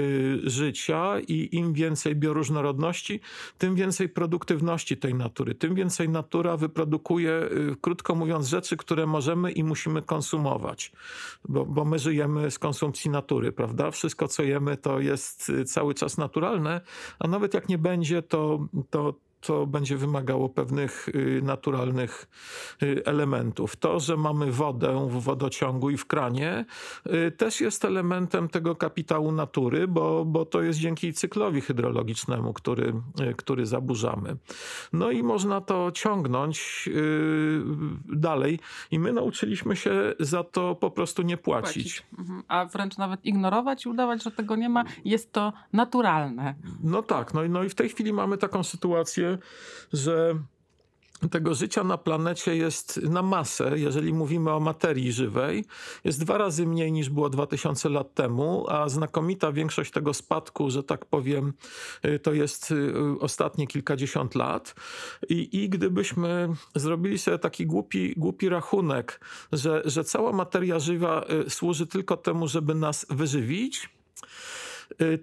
y, 0.45 0.49
życia 0.49 1.19
i 1.27 1.49
im 1.51 1.73
więcej 1.73 2.15
bioróżnorodności, 2.15 3.19
tym 3.57 3.75
więcej 3.75 4.09
produktywności 4.09 4.97
tej 4.97 5.13
natury, 5.13 5.55
tym 5.55 5.75
więcej 5.75 6.09
natura 6.09 6.57
wyprodukuje, 6.57 7.49
krótko 7.81 8.15
mówiąc, 8.15 8.47
rzeczy, 8.47 8.77
które 8.77 9.05
możemy 9.05 9.51
i 9.51 9.63
musimy 9.63 10.01
konsumować, 10.01 10.91
bo, 11.49 11.65
bo 11.65 11.85
my 11.85 11.99
żyjemy 11.99 12.51
z 12.51 12.59
konsumpcji 12.59 13.11
natury, 13.11 13.51
prawda? 13.51 13.91
Wszystko, 13.91 14.27
co 14.27 14.43
jemy, 14.43 14.77
to 14.77 14.99
jest 14.99 15.51
cały 15.65 15.93
czas 15.93 16.17
naturalne, 16.17 16.81
a 17.19 17.27
nawet 17.27 17.53
jak 17.53 17.69
nie 17.69 17.77
będzie, 17.77 18.21
to, 18.21 18.67
to 18.89 19.13
to 19.41 19.67
będzie 19.67 19.97
wymagało 19.97 20.49
pewnych 20.49 21.09
y, 21.09 21.41
naturalnych 21.43 22.27
y, 22.83 23.01
elementów. 23.05 23.75
To, 23.75 23.99
że 23.99 24.17
mamy 24.17 24.51
wodę 24.51 25.07
w 25.09 25.23
wodociągu 25.23 25.89
i 25.89 25.97
w 25.97 26.05
kranie, 26.05 26.65
y, 27.07 27.31
też 27.31 27.61
jest 27.61 27.85
elementem 27.85 28.49
tego 28.49 28.75
kapitału 28.75 29.31
natury, 29.31 29.87
bo, 29.87 30.25
bo 30.25 30.45
to 30.45 30.61
jest 30.61 30.79
dzięki 30.79 31.13
cyklowi 31.13 31.61
hydrologicznemu, 31.61 32.53
który, 32.53 32.93
który 33.37 33.65
zaburzamy. 33.65 34.35
No 34.93 35.11
i 35.11 35.23
można 35.23 35.61
to 35.61 35.91
ciągnąć 35.91 36.89
dalej 38.09 38.59
i 38.91 38.99
my 38.99 39.13
nauczyliśmy 39.13 39.75
się 39.75 40.13
za 40.19 40.43
to 40.43 40.75
po 40.75 40.91
prostu 40.91 41.21
nie 41.21 41.37
płacić. 41.37 41.81
płacić. 41.81 42.03
Mhm. 42.19 42.43
A 42.47 42.65
wręcz 42.65 42.97
nawet 42.97 43.25
ignorować 43.25 43.85
i 43.85 43.89
udawać, 43.89 44.23
że 44.23 44.31
tego 44.31 44.55
nie 44.55 44.69
ma. 44.69 44.83
Jest 45.05 45.33
to 45.33 45.53
naturalne. 45.73 46.55
No 46.83 47.03
tak, 47.03 47.33
no, 47.33 47.41
no 47.49 47.63
i 47.63 47.69
w 47.69 47.75
tej 47.75 47.89
chwili 47.89 48.13
mamy 48.13 48.37
taką 48.37 48.63
sytuację, 48.63 49.30
że 49.93 50.35
tego 51.29 51.53
życia 51.53 51.83
na 51.83 51.97
planecie 51.97 52.55
jest 52.55 53.01
na 53.01 53.21
masę, 53.21 53.71
jeżeli 53.75 54.13
mówimy 54.13 54.51
o 54.51 54.59
materii 54.59 55.11
żywej, 55.11 55.65
jest 56.03 56.19
dwa 56.21 56.37
razy 56.37 56.65
mniej 56.67 56.91
niż 56.91 57.09
było 57.09 57.29
2000 57.29 57.89
lat 57.89 58.13
temu, 58.13 58.65
a 58.69 58.89
znakomita 58.89 59.51
większość 59.51 59.91
tego 59.91 60.13
spadku, 60.13 60.69
że 60.69 60.83
tak 60.83 61.05
powiem, 61.05 61.53
y, 62.05 62.19
to 62.19 62.33
jest 62.33 62.71
y, 62.71 62.93
ostatnie 63.19 63.67
kilkadziesiąt 63.67 64.35
lat. 64.35 64.75
I, 65.29 65.63
i 65.63 65.69
gdybyśmy 65.69 66.49
zrobili 66.75 67.17
sobie 67.17 67.39
taki 67.39 67.65
głupi, 67.65 68.13
głupi 68.17 68.49
rachunek, 68.49 69.19
że, 69.51 69.81
że 69.85 70.03
cała 70.03 70.31
materia 70.31 70.79
żywa 70.79 71.25
y, 71.45 71.49
służy 71.49 71.87
tylko 71.87 72.17
temu, 72.17 72.47
żeby 72.47 72.75
nas 72.75 73.05
wyżywić, 73.09 73.89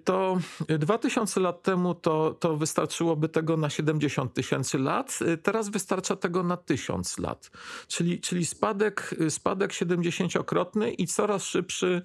to 0.03 0.39
2000 0.79 1.39
lat 1.39 1.63
temu 1.63 1.95
to, 1.95 2.33
to 2.39 2.57
wystarczyłoby 2.57 3.29
tego 3.29 3.57
na 3.57 3.69
70 3.69 4.33
tysięcy 4.33 4.77
lat, 4.79 5.19
y, 5.21 5.37
teraz 5.37 5.69
wystarcza 5.69 6.15
tego 6.15 6.43
na 6.43 6.57
1000 6.57 7.17
lat. 7.17 7.51
Czyli, 7.87 8.19
czyli 8.19 8.45
spadek, 8.45 9.15
y, 9.21 9.29
spadek 9.29 9.71
70-krotny 9.71 10.91
i 10.91 11.07
coraz 11.07 11.43
szybszy, 11.43 12.01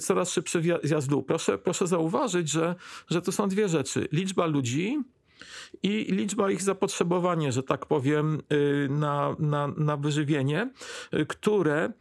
coraz 0.00 0.32
szybszy 0.32 0.62
dół. 1.08 1.22
Proszę, 1.22 1.58
proszę 1.58 1.86
zauważyć, 1.86 2.50
że, 2.50 2.74
że 3.10 3.22
to 3.22 3.32
są 3.32 3.48
dwie 3.48 3.68
rzeczy. 3.68 4.08
Liczba 4.12 4.46
ludzi, 4.46 4.98
i 5.82 5.88
liczba 5.88 6.50
ich 6.50 6.62
zapotrzebowanie, 6.62 7.52
że 7.52 7.62
tak 7.62 7.86
powiem, 7.86 8.42
na, 8.88 9.36
na, 9.38 9.68
na 9.76 9.96
wyżywienie, 9.96 10.70
które 11.28 11.92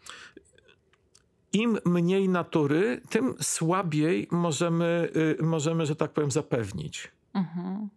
im 1.53 1.77
mniej 1.85 2.29
natury, 2.29 3.01
tym 3.09 3.33
słabiej 3.41 4.27
możemy, 4.31 5.09
y, 5.39 5.43
możemy 5.43 5.85
że 5.85 5.95
tak 5.95 6.11
powiem, 6.11 6.31
zapewnić. 6.31 7.11
Mhm. 7.33 7.89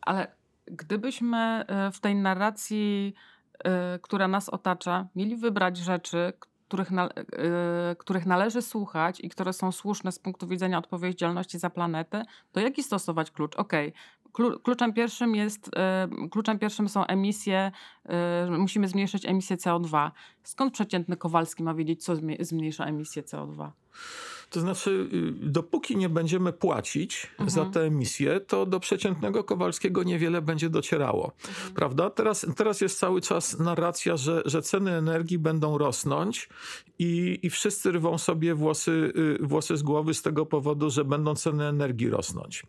Ale 0.00 0.32
gdybyśmy 0.66 1.64
y, 1.88 1.92
w 1.92 2.00
tej 2.00 2.14
narracji, 2.14 3.14
y, 3.56 3.98
która 4.02 4.28
nas 4.28 4.48
otacza, 4.48 5.06
mieli 5.16 5.36
wybrać 5.36 5.76
rzeczy, 5.76 6.32
których, 6.68 6.90
których 7.98 8.26
należy 8.26 8.62
słuchać 8.62 9.20
i 9.20 9.28
które 9.28 9.52
są 9.52 9.72
słuszne 9.72 10.12
z 10.12 10.18
punktu 10.18 10.48
widzenia 10.48 10.78
odpowiedzialności 10.78 11.58
za 11.58 11.70
planetę, 11.70 12.24
to 12.52 12.60
jaki 12.60 12.82
stosować 12.82 13.30
klucz? 13.30 13.56
Okej, 13.56 13.88
okay, 13.88 14.00
Kluczem 14.62 14.92
pierwszym, 14.92 15.34
jest, 15.34 15.70
e, 15.76 16.08
kluczem 16.30 16.58
pierwszym 16.58 16.88
są 16.88 17.06
emisje, 17.06 17.72
e, 18.04 18.48
musimy 18.58 18.88
zmniejszyć 18.88 19.26
emisję 19.26 19.56
CO2. 19.56 20.10
Skąd 20.42 20.72
przeciętny 20.72 21.16
Kowalski 21.16 21.62
ma 21.62 21.74
wiedzieć, 21.74 22.04
co 22.04 22.12
zmniejsza 22.40 22.84
emisję 22.84 23.22
CO2? 23.22 23.70
To 24.50 24.60
znaczy, 24.60 25.08
y, 25.12 25.32
dopóki 25.32 25.96
nie 25.96 26.08
będziemy 26.08 26.52
płacić 26.52 27.26
mhm. 27.30 27.50
za 27.50 27.64
te 27.64 27.80
emisje, 27.80 28.40
to 28.40 28.66
do 28.66 28.80
przeciętnego 28.80 29.44
Kowalskiego 29.44 30.02
niewiele 30.02 30.42
będzie 30.42 30.70
docierało. 30.70 31.32
Mhm. 31.48 31.74
Prawda? 31.74 32.10
Teraz, 32.10 32.46
teraz 32.56 32.80
jest 32.80 32.98
cały 32.98 33.20
czas 33.20 33.58
narracja, 33.58 34.16
że, 34.16 34.42
że 34.44 34.62
ceny 34.62 34.90
energii 34.90 35.38
będą 35.38 35.78
rosnąć 35.78 36.48
i, 36.98 37.38
i 37.42 37.50
wszyscy 37.50 37.92
rwą 37.92 38.18
sobie 38.18 38.54
włosy, 38.54 39.12
y, 39.40 39.46
włosy 39.46 39.76
z 39.76 39.82
głowy 39.82 40.14
z 40.14 40.22
tego 40.22 40.46
powodu, 40.46 40.90
że 40.90 41.04
będą 41.04 41.34
ceny 41.34 41.64
energii 41.64 42.10
rosnąć. 42.10 42.62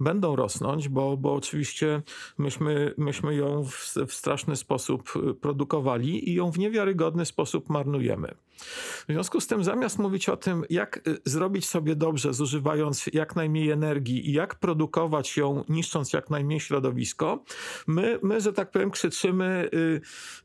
Będą 0.00 0.36
rosnąć, 0.36 0.88
bo, 0.88 1.16
bo 1.16 1.34
oczywiście 1.34 2.02
myśmy, 2.38 2.94
myśmy 2.98 3.34
ją 3.34 3.64
w, 3.64 3.94
w 4.06 4.14
straszny 4.14 4.56
sposób 4.56 5.12
y, 5.30 5.34
produkowali 5.34 6.30
i 6.30 6.34
ją 6.34 6.50
w 6.50 6.58
niewiarygodny 6.58 7.26
sposób 7.26 7.68
marnujemy. 7.68 8.34
W 8.58 9.04
związku 9.08 9.40
z 9.40 9.46
tym, 9.46 9.64
zamiast 9.64 9.98
mówić 9.98 10.28
o 10.28 10.36
tym, 10.36 10.64
jak 10.70 11.08
y, 11.08 11.18
zrobić 11.24 11.68
sobie 11.68 11.96
dobrze, 11.96 12.34
zużywając 12.34 13.06
jak 13.12 13.36
najmniej 13.36 13.70
energii 13.70 14.30
i 14.30 14.32
jak 14.32 14.54
produkować 14.54 15.36
ją, 15.36 15.64
niszcząc 15.68 16.12
jak 16.12 16.30
najmniej 16.30 16.60
środowisko, 16.60 17.44
my, 17.86 18.18
my 18.22 18.40
że 18.40 18.52
tak 18.52 18.70
powiem, 18.70 18.90
krzyczymy, 18.90 19.70
yy, 19.72 20.00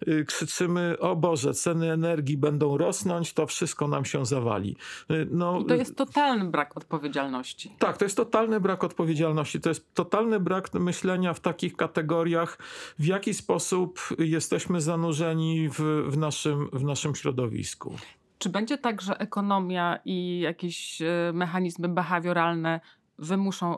yy, 0.07 0.25
krzyczymy: 0.25 0.95
O 0.99 1.15
Boże, 1.15 1.53
ceny 1.53 1.91
energii 1.91 2.37
będą 2.37 2.77
rosnąć, 2.77 3.33
to 3.33 3.47
wszystko 3.47 3.87
nam 3.87 4.05
się 4.05 4.25
zawali. 4.25 4.75
Yy, 5.09 5.27
no, 5.31 5.59
I 5.59 5.65
to 5.65 5.75
jest 5.75 5.95
totalny 5.95 6.45
brak 6.45 6.77
odpowiedzialności. 6.77 7.75
Tak, 7.79 7.97
to 7.97 8.05
jest 8.05 8.17
totalny 8.17 8.59
brak 8.59 8.83
odpowiedzialności. 8.83 9.61
To 9.61 9.69
jest 9.69 9.93
totalny 9.93 10.39
brak 10.39 10.73
myślenia 10.73 11.33
w 11.33 11.39
takich 11.39 11.75
kategoriach, 11.75 12.57
w 12.99 13.05
jaki 13.05 13.33
sposób 13.33 13.99
jesteśmy 14.19 14.81
zanurzeni 14.81 15.69
w, 15.69 15.79
w, 16.07 16.17
naszym, 16.17 16.69
w 16.73 16.83
naszym 16.83 17.15
środowisku. 17.15 17.95
Czy 18.37 18.49
będzie 18.49 18.77
tak, 18.77 19.01
że 19.01 19.19
ekonomia 19.19 19.99
i 20.05 20.39
jakieś 20.39 21.01
e, 21.01 21.31
mechanizmy 21.33 21.89
behawioralne 21.89 22.79
wymuszą, 23.19 23.77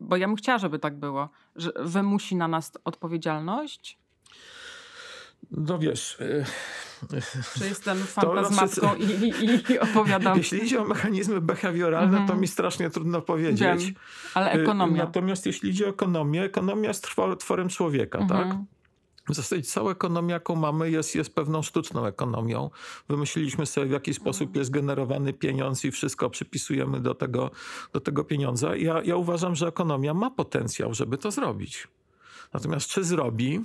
bo 0.00 0.16
ja 0.16 0.26
bym 0.26 0.36
chciała, 0.36 0.58
żeby 0.58 0.78
tak 0.78 0.98
było, 0.98 1.28
że 1.56 1.72
wymusi 1.76 2.36
na 2.36 2.48
nas 2.48 2.72
odpowiedzialność? 2.84 3.98
No 5.50 5.78
wiesz... 5.78 6.20
Y, 6.20 6.44
Czy 7.58 7.68
jestem 7.68 7.98
fantazmatką 7.98 8.80
znaczy, 8.80 9.02
i, 9.02 9.44
i, 9.44 9.72
i, 9.72 9.78
opowiadam? 9.78 10.38
Jeśli 10.38 10.64
idzie 10.64 10.82
o 10.82 10.84
mechanizmy 10.84 11.40
behawioralne, 11.40 12.16
mm 12.16 12.24
-hmm. 12.24 12.28
to 12.28 12.36
mi 12.36 12.48
strasznie 12.48 12.90
trudno 12.90 13.20
powiedzieć. 13.20 13.84
Wiem, 13.84 13.94
ale 14.34 14.50
ekonomia. 14.50 15.04
Natomiast 15.04 15.46
jeśli 15.46 15.70
idzie 15.70 15.86
o 15.86 15.88
ekonomię, 15.88 16.42
ekonomia 16.42 16.88
jest 16.88 17.08
tworem 17.38 17.68
człowieka, 17.68 18.18
mm 18.18 18.28
-hmm. 18.28 18.50
tak? 18.50 18.58
W 19.30 19.34
zasadzie 19.34 19.62
cała 19.62 19.92
ekonomia, 19.92 20.34
jaką 20.34 20.56
mamy, 20.56 20.90
jest, 20.90 21.14
jest 21.14 21.34
pewną 21.34 21.62
sztuczną 21.62 22.06
ekonomią. 22.06 22.70
Wymyśliliśmy 23.08 23.66
sobie, 23.66 23.86
w 23.86 23.90
jaki 23.90 24.14
sposób 24.14 24.56
jest 24.56 24.70
generowany 24.70 25.32
pieniądz 25.32 25.84
i 25.84 25.90
wszystko 25.90 26.30
przypisujemy 26.30 27.00
do 27.00 27.14
tego, 27.14 27.50
do 27.92 28.00
tego 28.00 28.24
pieniądza. 28.24 28.76
Ja, 28.76 29.02
ja 29.02 29.16
uważam, 29.16 29.54
że 29.54 29.66
ekonomia 29.66 30.14
ma 30.14 30.30
potencjał, 30.30 30.94
żeby 30.94 31.18
to 31.18 31.30
zrobić. 31.30 31.88
Natomiast 32.52 32.88
czy 32.88 33.04
zrobi, 33.04 33.60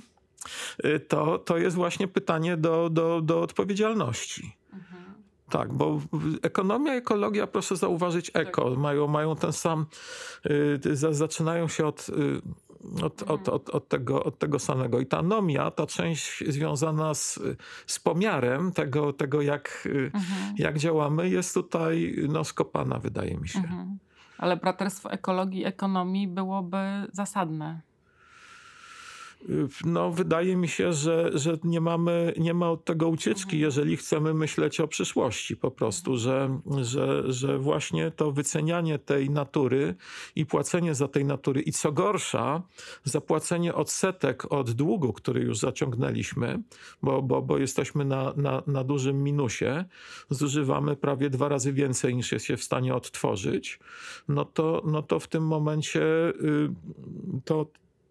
y, 0.84 1.00
to, 1.00 1.38
to 1.38 1.58
jest 1.58 1.76
właśnie 1.76 2.08
pytanie 2.08 2.56
do, 2.56 2.90
do, 2.90 3.20
do 3.20 3.40
odpowiedzialności. 3.40 4.56
Mhm. 4.72 5.04
Tak, 5.50 5.72
bo 5.72 6.00
ekonomia, 6.42 6.94
ekologia, 6.94 7.46
proszę 7.46 7.76
zauważyć, 7.76 8.30
eko, 8.34 8.70
tak. 8.70 8.78
mają, 8.78 9.06
mają 9.06 9.36
ten 9.36 9.52
sam, 9.52 9.86
y, 10.46 10.96
zaczynają 11.10 11.68
się 11.68 11.86
od 11.86 12.08
y, 12.08 12.12
od, 13.02 13.22
od, 13.22 13.40
mhm. 13.40 13.54
od, 13.54 13.70
od, 13.70 13.88
tego, 13.88 14.24
od 14.24 14.38
tego 14.38 14.58
samego. 14.58 15.00
I 15.00 15.06
ta 15.06 15.22
nomia, 15.22 15.70
ta 15.70 15.86
część 15.86 16.44
związana 16.48 17.14
z, 17.14 17.38
z 17.86 17.98
pomiarem 17.98 18.72
tego, 18.72 19.12
tego 19.12 19.42
jak, 19.42 19.88
mhm. 20.14 20.54
jak 20.58 20.78
działamy, 20.78 21.28
jest 21.28 21.54
tutaj 21.54 22.16
no, 22.28 22.44
skopana, 22.44 22.98
wydaje 22.98 23.36
mi 23.36 23.48
się. 23.48 23.58
Mhm. 23.58 23.98
Ale 24.38 24.56
braterstwo 24.56 25.10
ekologii 25.10 25.60
i 25.60 25.64
ekonomii 25.64 26.28
byłoby 26.28 26.78
zasadne. 27.12 27.80
No, 29.84 30.10
wydaje 30.10 30.56
mi 30.56 30.68
się, 30.68 30.92
że, 30.92 31.30
że 31.34 31.58
nie, 31.64 31.80
mamy, 31.80 32.34
nie 32.38 32.54
ma 32.54 32.70
od 32.70 32.84
tego 32.84 33.08
ucieczki, 33.08 33.58
jeżeli 33.58 33.96
chcemy 33.96 34.34
myśleć 34.34 34.80
o 34.80 34.88
przyszłości 34.88 35.56
po 35.56 35.70
prostu, 35.70 36.16
że, 36.16 36.60
że, 36.82 37.32
że 37.32 37.58
właśnie 37.58 38.10
to 38.10 38.32
wycenianie 38.32 38.98
tej 38.98 39.30
natury 39.30 39.94
i 40.36 40.46
płacenie 40.46 40.94
za 40.94 41.08
tej 41.08 41.24
natury 41.24 41.60
i 41.60 41.72
co 41.72 41.92
gorsza, 41.92 42.62
zapłacenie 43.04 43.74
odsetek 43.74 44.52
od 44.52 44.70
długu, 44.70 45.12
który 45.12 45.40
już 45.40 45.58
zaciągnęliśmy, 45.58 46.62
bo, 47.02 47.22
bo, 47.22 47.42
bo 47.42 47.58
jesteśmy 47.58 48.04
na, 48.04 48.32
na, 48.36 48.62
na 48.66 48.84
dużym 48.84 49.22
minusie, 49.22 49.84
zużywamy 50.30 50.96
prawie 50.96 51.30
dwa 51.30 51.48
razy 51.48 51.72
więcej 51.72 52.16
niż 52.16 52.32
jest 52.32 52.44
się 52.44 52.56
w 52.56 52.64
stanie 52.64 52.94
odtworzyć, 52.94 53.78
no 54.28 54.44
to, 54.44 54.82
no 54.86 55.02
to 55.02 55.20
w 55.20 55.28
tym 55.28 55.46
momencie 55.46 56.02
y, 56.28 56.68
to 57.44 57.66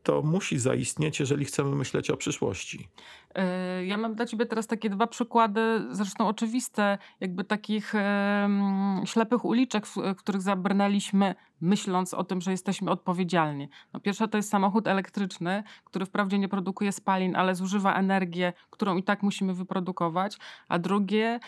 to 0.06 0.22
musi 0.22 0.60
zaistnieć, 0.60 1.20
jeżeli 1.20 1.46
chcemy 1.46 1.76
myśleć 1.76 2.10
o 2.10 2.18
przyszłości. 2.18 2.88
E, 3.36 3.86
ja 3.86 3.98
mam 3.98 4.16
dla 4.16 4.26
ciebie 4.26 4.46
teraz 4.46 4.68
takie 4.68 4.90
dwa 4.90 5.08
przykłady, 5.08 5.62
zresztą 5.92 6.28
oczywiste, 6.28 6.98
jakby 7.20 7.44
takich 7.44 7.94
ślepych 9.06 9.46
uliczek, 9.46 9.88
w, 9.88 10.16
których 10.18 10.42
zabrnęliśmy, 10.42 11.36
myśląc 11.62 12.14
o 12.14 12.24
tym, 12.24 12.42
że 12.42 12.52
jesteśmy 12.52 12.92
odpowiedzialni. 12.92 13.70
No, 13.94 14.00
pierwsza 14.00 14.28
to 14.28 14.38
jest 14.38 14.50
samochód 14.50 14.88
elektryczny, 14.88 15.64
który 15.84 16.06
wprawdzie 16.06 16.40
nie 16.40 16.50
produkuje 16.50 16.92
spalin, 16.92 17.36
ale 17.36 17.56
zużywa 17.56 17.94
energię, 17.94 18.54
którą 18.70 18.98
i 18.98 19.04
tak 19.04 19.24
musimy 19.24 19.54
wyprodukować. 19.54 20.38
A 20.68 20.80
drugie, 20.80 21.40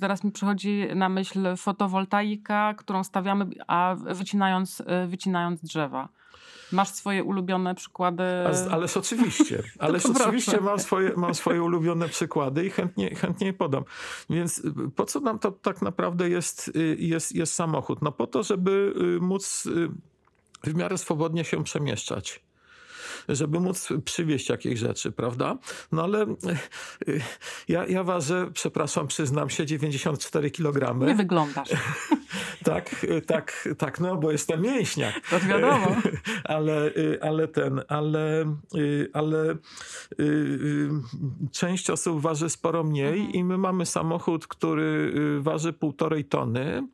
teraz 0.00 0.24
mi 0.24 0.32
przychodzi 0.32 0.86
na 0.94 1.08
myśl 1.08 1.56
fotowoltaika, 1.56 2.74
którą 2.74 3.04
stawiamy, 3.04 3.46
a 3.66 3.96
wycinając, 3.98 4.82
e, 4.86 5.06
wycinając 5.06 5.60
drzewa. 5.60 6.08
Masz 6.74 6.88
swoje 6.88 7.24
ulubione 7.24 7.74
przykłady? 7.74 8.24
Ależ 8.70 8.96
oczywiście. 8.96 9.62
Ależ 9.78 10.06
oczywiście 10.06 10.60
mam 10.60 10.78
swoje, 10.78 11.12
mam 11.16 11.34
swoje 11.34 11.62
ulubione 11.62 12.08
przykłady 12.08 12.66
i 12.66 12.70
chętnie, 12.70 13.14
chętnie 13.14 13.46
je 13.46 13.52
podam. 13.52 13.84
Więc 14.30 14.62
po 14.96 15.04
co 15.04 15.20
nam 15.20 15.38
to 15.38 15.52
tak 15.52 15.82
naprawdę 15.82 16.28
jest, 16.28 16.72
y, 16.76 16.96
jest, 16.98 17.34
jest 17.34 17.54
samochód? 17.54 18.02
No 18.02 18.12
po 18.12 18.26
to, 18.26 18.42
żeby 18.42 18.94
y, 19.16 19.20
móc 19.20 19.66
y, 19.66 19.88
w 20.70 20.74
miarę 20.74 20.98
swobodnie 20.98 21.44
się 21.44 21.64
przemieszczać 21.64 22.44
żeby 23.28 23.60
móc 23.60 23.88
przywieźć 24.04 24.48
jakieś 24.48 24.78
rzeczy, 24.78 25.12
prawda? 25.12 25.58
No 25.92 26.02
ale 26.02 26.22
e, 26.22 26.26
ja, 27.68 27.86
ja 27.86 28.04
ważę, 28.04 28.50
przepraszam, 28.52 29.06
przyznam 29.06 29.50
się, 29.50 29.66
94 29.66 30.50
kg. 30.50 31.06
Nie 31.06 31.14
wyglądasz. 31.14 31.68
tak, 32.64 33.06
tak, 33.26 33.68
tak, 33.78 34.00
no 34.00 34.16
bo 34.16 34.32
jestem 34.32 34.62
mięśniak. 34.62 35.20
To 35.30 35.40
wiadomo. 35.40 35.96
ale, 36.44 36.90
ale 37.20 37.48
ten, 37.48 37.82
ale, 37.88 38.44
ale 39.12 39.56
część 41.52 41.90
osób 41.90 42.20
waży 42.20 42.50
sporo 42.50 42.84
mniej 42.84 43.20
mhm. 43.20 43.32
i 43.32 43.44
my 43.44 43.58
mamy 43.58 43.86
samochód, 43.86 44.46
który 44.46 45.12
waży 45.40 45.72
półtorej 45.72 46.24
tony 46.24 46.88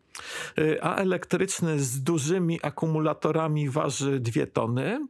a 0.83 0.97
elektryczny 0.97 1.81
z 1.81 2.02
dużymi 2.02 2.61
akumulatorami 2.62 3.71
waży 3.71 4.21
2 4.21 4.47
tony 4.47 5.07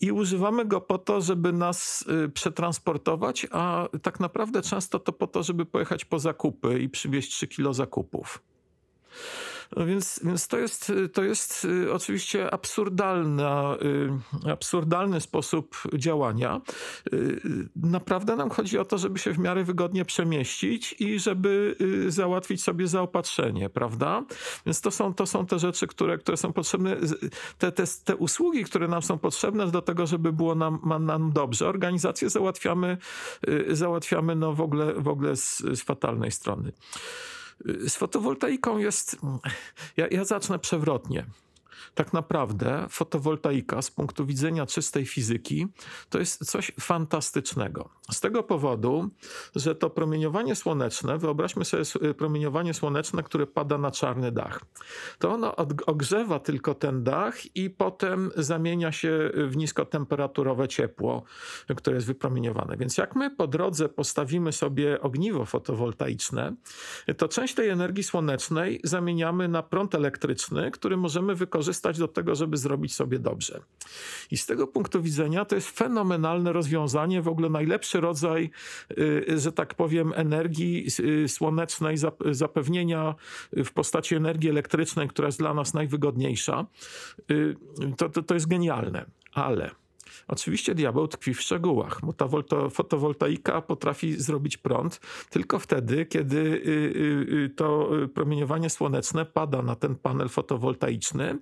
i 0.00 0.12
używamy 0.12 0.64
go 0.64 0.80
po 0.80 0.98
to, 0.98 1.20
żeby 1.20 1.52
nas 1.52 2.04
y, 2.24 2.28
przetransportować, 2.28 3.46
a 3.50 3.88
tak 4.02 4.20
naprawdę 4.20 4.62
często 4.62 4.98
to 4.98 5.12
po 5.12 5.26
to, 5.26 5.42
żeby 5.42 5.66
pojechać 5.66 6.04
po 6.04 6.18
zakupy 6.18 6.78
i 6.78 6.88
przywieźć 6.88 7.30
3 7.30 7.46
kilo 7.46 7.74
zakupów. 7.74 8.42
No 9.76 9.86
więc, 9.86 10.20
więc 10.24 10.48
to 10.48 10.58
jest, 10.58 10.92
to 11.12 11.22
jest 11.22 11.64
y, 11.64 11.92
oczywiście 11.92 12.54
absurdalna, 12.54 13.76
y, 14.46 14.50
absurdalny 14.50 15.20
sposób 15.20 15.76
działania. 15.94 16.60
Y, 17.12 17.40
naprawdę 17.76 18.36
nam 18.36 18.50
chodzi 18.50 18.78
o 18.78 18.84
to, 18.84 18.98
żeby 18.98 19.18
się 19.18 19.32
w 19.32 19.38
miarę 19.38 19.64
wygodnie 19.64 20.04
przemieścić 20.04 20.94
i 20.98 21.18
żeby 21.18 21.76
załatwić 22.08 22.62
sobie 22.62 22.86
zaopatrzenie, 22.86 23.70
prawda? 23.70 24.24
Więc 24.66 24.80
to 24.80 24.90
są, 24.90 25.14
to 25.14 25.26
są 25.26 25.46
te 25.46 25.58
rzeczy, 25.58 25.86
które, 25.86 26.18
które 26.18 26.36
są 26.36 26.52
potrzebne, 26.52 26.96
te, 27.58 27.72
te, 27.72 27.84
te 28.04 28.16
usługi, 28.16 28.64
które 28.64 28.88
nam 28.88 29.02
są 29.02 29.18
potrzebne 29.18 29.70
do 29.70 29.82
tego, 29.82 30.06
żeby 30.06 30.32
było 30.32 30.54
nam, 30.54 30.80
nam 31.00 31.32
dobrze. 31.32 31.68
Organizację 31.68 32.30
załatwiamy, 32.30 32.98
załatwiamy 33.68 34.36
no 34.36 34.52
w 34.52 34.60
ogóle, 34.60 34.94
w 34.94 35.08
ogóle 35.08 35.36
z, 35.36 35.58
z 35.58 35.82
fatalnej 35.82 36.30
strony. 36.30 36.72
Z 37.64 37.96
fotowoltaiką 37.96 38.78
jest. 38.78 39.16
Ja, 39.96 40.08
ja 40.08 40.24
zacznę 40.24 40.58
przewrotnie 40.58 41.24
tak 41.94 42.12
naprawdę 42.12 42.86
fotowoltaika 42.90 43.82
z 43.82 43.90
punktu 43.90 44.26
widzenia 44.26 44.66
czystej 44.66 45.06
fizyki 45.06 45.66
to 46.10 46.18
jest 46.18 46.50
coś 46.50 46.72
fantastycznego. 46.80 47.88
Z 48.12 48.20
tego 48.20 48.42
powodu, 48.42 49.10
że 49.56 49.74
to 49.74 49.90
promieniowanie 49.90 50.54
słoneczne, 50.54 51.18
wyobraźmy 51.18 51.64
sobie 51.64 52.14
promieniowanie 52.14 52.74
słoneczne, 52.74 53.22
które 53.22 53.46
pada 53.46 53.78
na 53.78 53.90
czarny 53.90 54.32
dach. 54.32 54.60
To 55.18 55.30
ono 55.30 55.56
ogrzewa 55.86 56.38
tylko 56.38 56.74
ten 56.74 57.04
dach 57.04 57.56
i 57.56 57.70
potem 57.70 58.30
zamienia 58.36 58.92
się 58.92 59.30
w 59.34 59.56
niskotemperaturowe 59.56 60.68
ciepło, 60.68 61.22
które 61.76 61.96
jest 61.96 62.06
wypromieniowane. 62.06 62.76
Więc 62.76 62.98
jak 62.98 63.16
my 63.16 63.30
po 63.30 63.46
drodze 63.46 63.88
postawimy 63.88 64.52
sobie 64.52 65.00
ogniwo 65.00 65.44
fotowoltaiczne, 65.44 66.54
to 67.16 67.28
część 67.28 67.54
tej 67.54 67.68
energii 67.68 68.04
słonecznej 68.04 68.80
zamieniamy 68.84 69.48
na 69.48 69.62
prąd 69.62 69.94
elektryczny, 69.94 70.70
który 70.70 70.96
możemy 70.96 71.34
wykorzystać 71.34 71.67
wykorzystać 71.68 71.98
do 71.98 72.08
tego, 72.08 72.34
żeby 72.34 72.56
zrobić 72.56 72.94
sobie 72.94 73.18
dobrze. 73.18 73.60
I 74.30 74.36
z 74.36 74.46
tego 74.46 74.66
punktu 74.66 75.02
widzenia 75.02 75.44
to 75.44 75.54
jest 75.54 75.70
fenomenalne 75.70 76.52
rozwiązanie, 76.52 77.22
w 77.22 77.28
ogóle 77.28 77.48
najlepszy 77.48 78.00
rodzaj, 78.00 78.50
y, 78.98 79.38
że 79.38 79.52
tak 79.52 79.74
powiem, 79.74 80.12
energii 80.16 80.86
y, 81.00 81.28
słonecznej, 81.28 81.96
zapewnienia 82.30 83.14
w 83.52 83.70
postaci 83.72 84.14
energii 84.14 84.50
elektrycznej, 84.50 85.08
która 85.08 85.28
jest 85.28 85.38
dla 85.38 85.54
nas 85.54 85.74
najwygodniejsza. 85.74 86.66
Y, 87.30 87.56
to, 87.96 88.08
to, 88.08 88.22
to 88.22 88.34
jest 88.34 88.48
genialne, 88.48 89.04
ale 89.32 89.70
Oczywiście 90.28 90.74
diabeł 90.74 91.08
tkwi 91.08 91.34
w 91.34 91.40
szczegółach, 91.40 92.00
ta 92.16 92.28
fotowoltaika 92.70 93.62
potrafi 93.62 94.12
zrobić 94.12 94.56
prąd 94.56 95.00
tylko 95.30 95.58
wtedy, 95.58 96.06
kiedy 96.06 96.38
y, 96.38 96.42
y, 96.42 97.44
y, 97.44 97.50
to 97.56 97.90
promieniowanie 98.14 98.70
słoneczne 98.70 99.24
pada 99.24 99.62
na 99.62 99.76
ten 99.76 99.94
panel 99.96 100.28
fotowoltaiczny 100.28 101.38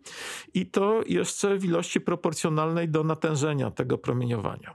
i 0.54 0.66
to 0.66 1.02
jeszcze 1.06 1.58
w 1.58 1.64
ilości 1.64 2.00
proporcjonalnej 2.00 2.88
do 2.88 3.04
natężenia 3.04 3.70
tego 3.70 3.98
promieniowania. 3.98 4.74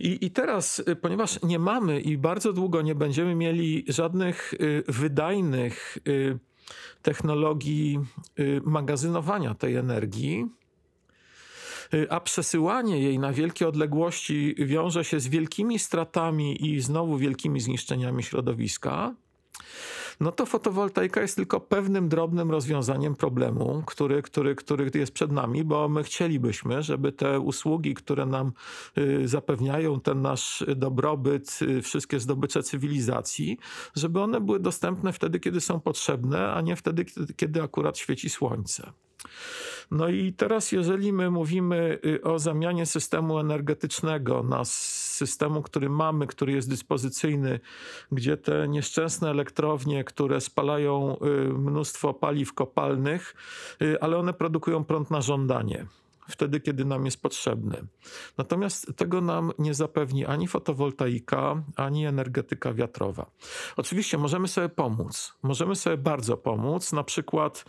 I, 0.00 0.26
I 0.26 0.30
teraz, 0.30 0.82
ponieważ 1.00 1.42
nie 1.42 1.58
mamy 1.58 2.00
i 2.00 2.18
bardzo 2.18 2.52
długo 2.52 2.82
nie 2.82 2.94
będziemy 2.94 3.34
mieli 3.34 3.84
żadnych 3.88 4.54
wydajnych 4.88 5.98
technologii 7.02 7.98
magazynowania 8.64 9.54
tej 9.54 9.76
energii, 9.76 10.46
a 12.10 12.20
przesyłanie 12.20 13.02
jej 13.02 13.18
na 13.18 13.32
wielkie 13.32 13.68
odległości 13.68 14.54
wiąże 14.58 15.04
się 15.04 15.20
z 15.20 15.28
wielkimi 15.28 15.78
stratami 15.78 16.66
i 16.66 16.80
znowu 16.80 17.18
wielkimi 17.18 17.60
zniszczeniami 17.60 18.22
środowiska, 18.22 19.14
no 20.20 20.32
to 20.32 20.46
fotowoltaika 20.46 21.20
jest 21.20 21.36
tylko 21.36 21.60
pewnym 21.60 22.08
drobnym 22.08 22.50
rozwiązaniem 22.50 23.16
problemu, 23.16 23.82
który, 23.86 24.22
który, 24.22 24.54
który 24.54 24.90
jest 24.94 25.12
przed 25.12 25.32
nami, 25.32 25.64
bo 25.64 25.88
my 25.88 26.02
chcielibyśmy, 26.02 26.82
żeby 26.82 27.12
te 27.12 27.40
usługi, 27.40 27.94
które 27.94 28.26
nam 28.26 28.52
y, 28.98 29.28
zapewniają 29.28 30.00
ten 30.00 30.22
nasz 30.22 30.64
dobrobyt, 30.76 31.58
y, 31.62 31.82
wszystkie 31.82 32.20
zdobycze 32.20 32.62
cywilizacji, 32.62 33.58
żeby 33.96 34.20
one 34.20 34.40
były 34.40 34.60
dostępne 34.60 35.12
wtedy, 35.12 35.40
kiedy 35.40 35.60
są 35.60 35.80
potrzebne, 35.80 36.52
a 36.52 36.60
nie 36.60 36.76
wtedy, 36.76 37.04
kiedy 37.36 37.62
akurat 37.62 37.98
świeci 37.98 38.30
słońce. 38.30 38.92
No 39.90 40.08
i 40.08 40.32
teraz, 40.32 40.72
jeżeli 40.72 41.12
my 41.12 41.30
mówimy 41.30 41.98
y, 42.06 42.22
o 42.22 42.38
zamianie 42.38 42.86
systemu 42.86 43.38
energetycznego 43.38 44.42
na 44.42 44.64
systemu, 44.64 45.62
który 45.62 45.88
mamy, 45.88 46.26
który 46.26 46.52
jest 46.52 46.70
dyspozycyjny, 46.70 47.60
gdzie 48.12 48.36
te 48.36 48.68
nieszczęsne 48.68 49.30
elektrownie, 49.30 50.04
które 50.04 50.40
spalają 50.40 51.16
y, 51.16 51.52
mnóstwo 51.52 52.14
paliw 52.14 52.52
kopalnych, 52.52 53.34
y, 53.82 54.00
ale 54.00 54.16
one 54.16 54.32
produkują 54.32 54.84
prąd 54.84 55.10
na 55.10 55.20
żądanie 55.20 55.86
wtedy, 56.28 56.60
kiedy 56.60 56.84
nam 56.84 57.04
jest 57.04 57.22
potrzebny. 57.22 57.86
Natomiast 58.38 58.96
tego 58.96 59.20
nam 59.20 59.52
nie 59.58 59.74
zapewni 59.74 60.26
ani 60.26 60.48
fotowoltaika, 60.48 61.62
ani 61.76 62.06
energetyka 62.06 62.74
wiatrowa. 62.74 63.30
Oczywiście 63.76 64.18
możemy 64.18 64.48
sobie 64.48 64.68
pomóc. 64.68 65.34
Możemy 65.42 65.76
sobie 65.76 65.96
bardzo 65.96 66.36
pomóc, 66.36 66.92
na 66.92 67.04
przykład 67.04 67.64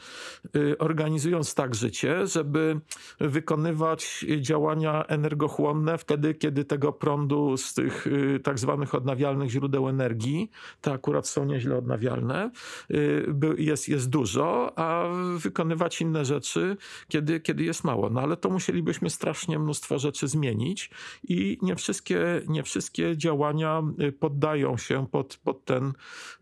y, 0.55 0.77
organizując 0.77 1.55
tak 1.55 1.75
życie, 1.75 2.27
żeby 2.27 2.79
wykonywać 3.19 4.25
działania 4.41 5.05
energochłonne 5.05 5.97
wtedy, 5.97 6.33
kiedy 6.33 6.65
tego 6.65 6.93
prądu 6.93 7.57
z 7.57 7.73
tych 7.73 8.07
y, 8.07 8.39
tak 8.43 8.59
zwanych 8.59 8.95
odnawialnych 8.95 9.49
źródeł 9.49 9.89
energii, 9.89 10.51
te 10.81 10.91
akurat 10.91 11.27
są 11.27 11.45
nieźle 11.45 11.77
odnawialne, 11.77 12.51
y, 12.91 13.25
jest, 13.57 13.89
jest 13.89 14.09
dużo, 14.09 14.73
a 14.79 15.03
wykonywać 15.37 16.01
inne 16.01 16.25
rzeczy, 16.25 16.77
kiedy, 17.07 17.39
kiedy 17.39 17.63
jest 17.63 17.83
mało. 17.83 18.09
No 18.09 18.21
ale 18.21 18.37
to 18.37 18.46
to 18.47 18.53
musielibyśmy 18.53 19.09
strasznie 19.09 19.59
mnóstwo 19.59 19.99
rzeczy 19.99 20.27
zmienić 20.27 20.89
i 21.23 21.57
nie 21.61 21.75
wszystkie, 21.75 22.41
nie 22.47 22.63
wszystkie 22.63 23.17
działania 23.17 23.83
y, 24.01 24.11
poddają 24.11 24.77
się 24.77 25.07
pod, 25.07 25.37
pod, 25.37 25.65
ten, 25.65 25.93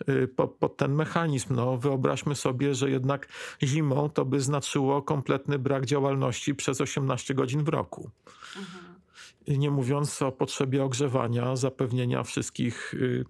y, 0.10 0.28
pod, 0.28 0.52
pod 0.52 0.78
ten 0.78 0.96
mechanizm. 0.96 1.56
No, 1.56 1.78
wyobraźmy 1.78 2.36
sobie, 2.36 2.76
że 2.76 2.90
jednak 2.90 3.28
zimą 3.64 4.10
to 4.10 4.26
by 4.26 4.42
znaczyło 4.42 5.02
kompletny 5.02 5.60
brak 5.60 5.86
działalności 5.86 6.56
przez 6.56 6.82
18 6.82 7.34
godzin 7.34 7.64
w 7.64 7.70
roku. 7.70 8.10
Mhm. 8.58 8.96
Nie 9.60 9.72
mówiąc 9.72 10.22
o 10.22 10.32
potrzebie 10.32 10.84
ogrzewania, 10.84 11.56
zapewnienia 11.56 12.24
wszystkich 12.24 12.94
y, 12.94 12.98
Y, 12.98 13.26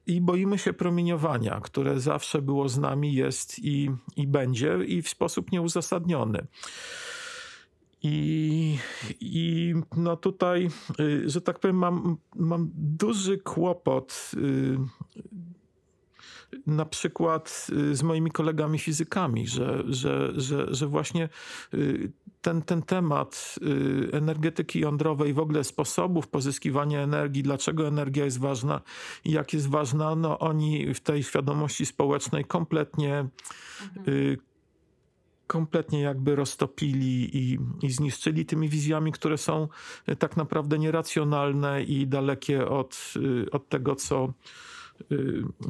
I 0.07 0.21
boimy 0.21 0.59
się 0.59 0.73
promieniowania, 0.73 1.61
które 1.61 2.01
zawsze 2.01 2.43
było 2.43 2.69
z 2.69 2.79
nami, 2.79 3.15
jest 3.15 3.59
i, 3.59 3.91
i 4.17 4.27
będzie, 4.27 4.79
i 4.87 5.03
w 5.03 5.09
sposób 5.09 5.53
nieuzasadniony. 5.53 6.47
I, 8.03 8.79
I 9.21 9.75
no 9.97 10.17
tutaj, 10.17 10.69
że 11.27 11.41
tak 11.41 11.59
powiem, 11.59 11.77
mam, 11.77 12.17
mam 12.37 12.71
duży 12.75 13.39
kłopot 13.39 14.33
na 16.67 16.85
przykład 16.85 17.67
y, 17.73 17.97
z 17.97 18.03
moimi 18.03 18.31
kolegami 18.31 18.79
fizykami, 18.79 19.47
że, 19.47 19.83
że, 19.89 20.33
że, 20.41 20.75
że 20.75 20.87
właśnie 20.87 21.29
y, 21.75 22.13
ten, 22.41 22.63
ten 22.63 22.83
temat 22.83 23.55
y, 23.63 24.09
energetyki 24.13 24.81
jądrowej, 24.81 25.33
w 25.33 25.39
ogóle 25.39 25.65
sposobów 25.65 26.29
pozyskiwania 26.29 27.01
energii, 27.01 27.43
dlaczego 27.43 27.89
energia 27.89 28.25
jest 28.25 28.39
ważna 28.39 28.81
i 29.25 29.33
jak 29.33 29.53
jest 29.53 29.69
ważna, 29.69 30.15
no 30.15 30.39
oni 30.39 30.95
w 30.95 31.01
tej 31.01 31.23
świadomości 31.23 31.87
społecznej 31.87 32.45
kompletnie 32.45 33.29
mhm. 33.97 34.37
kompletnie 35.47 36.01
jakby 36.01 36.37
roztopili 36.37 37.37
i, 37.37 37.59
i 37.83 37.91
zniszczyli 37.91 38.47
tymi 38.47 38.69
wizjami, 38.69 39.13
które 39.13 39.39
są 39.39 39.69
tak 40.19 40.37
naprawdę 40.37 40.79
nieracjonalne 40.79 41.83
i 41.83 42.07
dalekie 42.07 42.69
od, 42.69 43.15
od 43.53 43.69
tego, 43.69 43.97
co, 43.97 44.33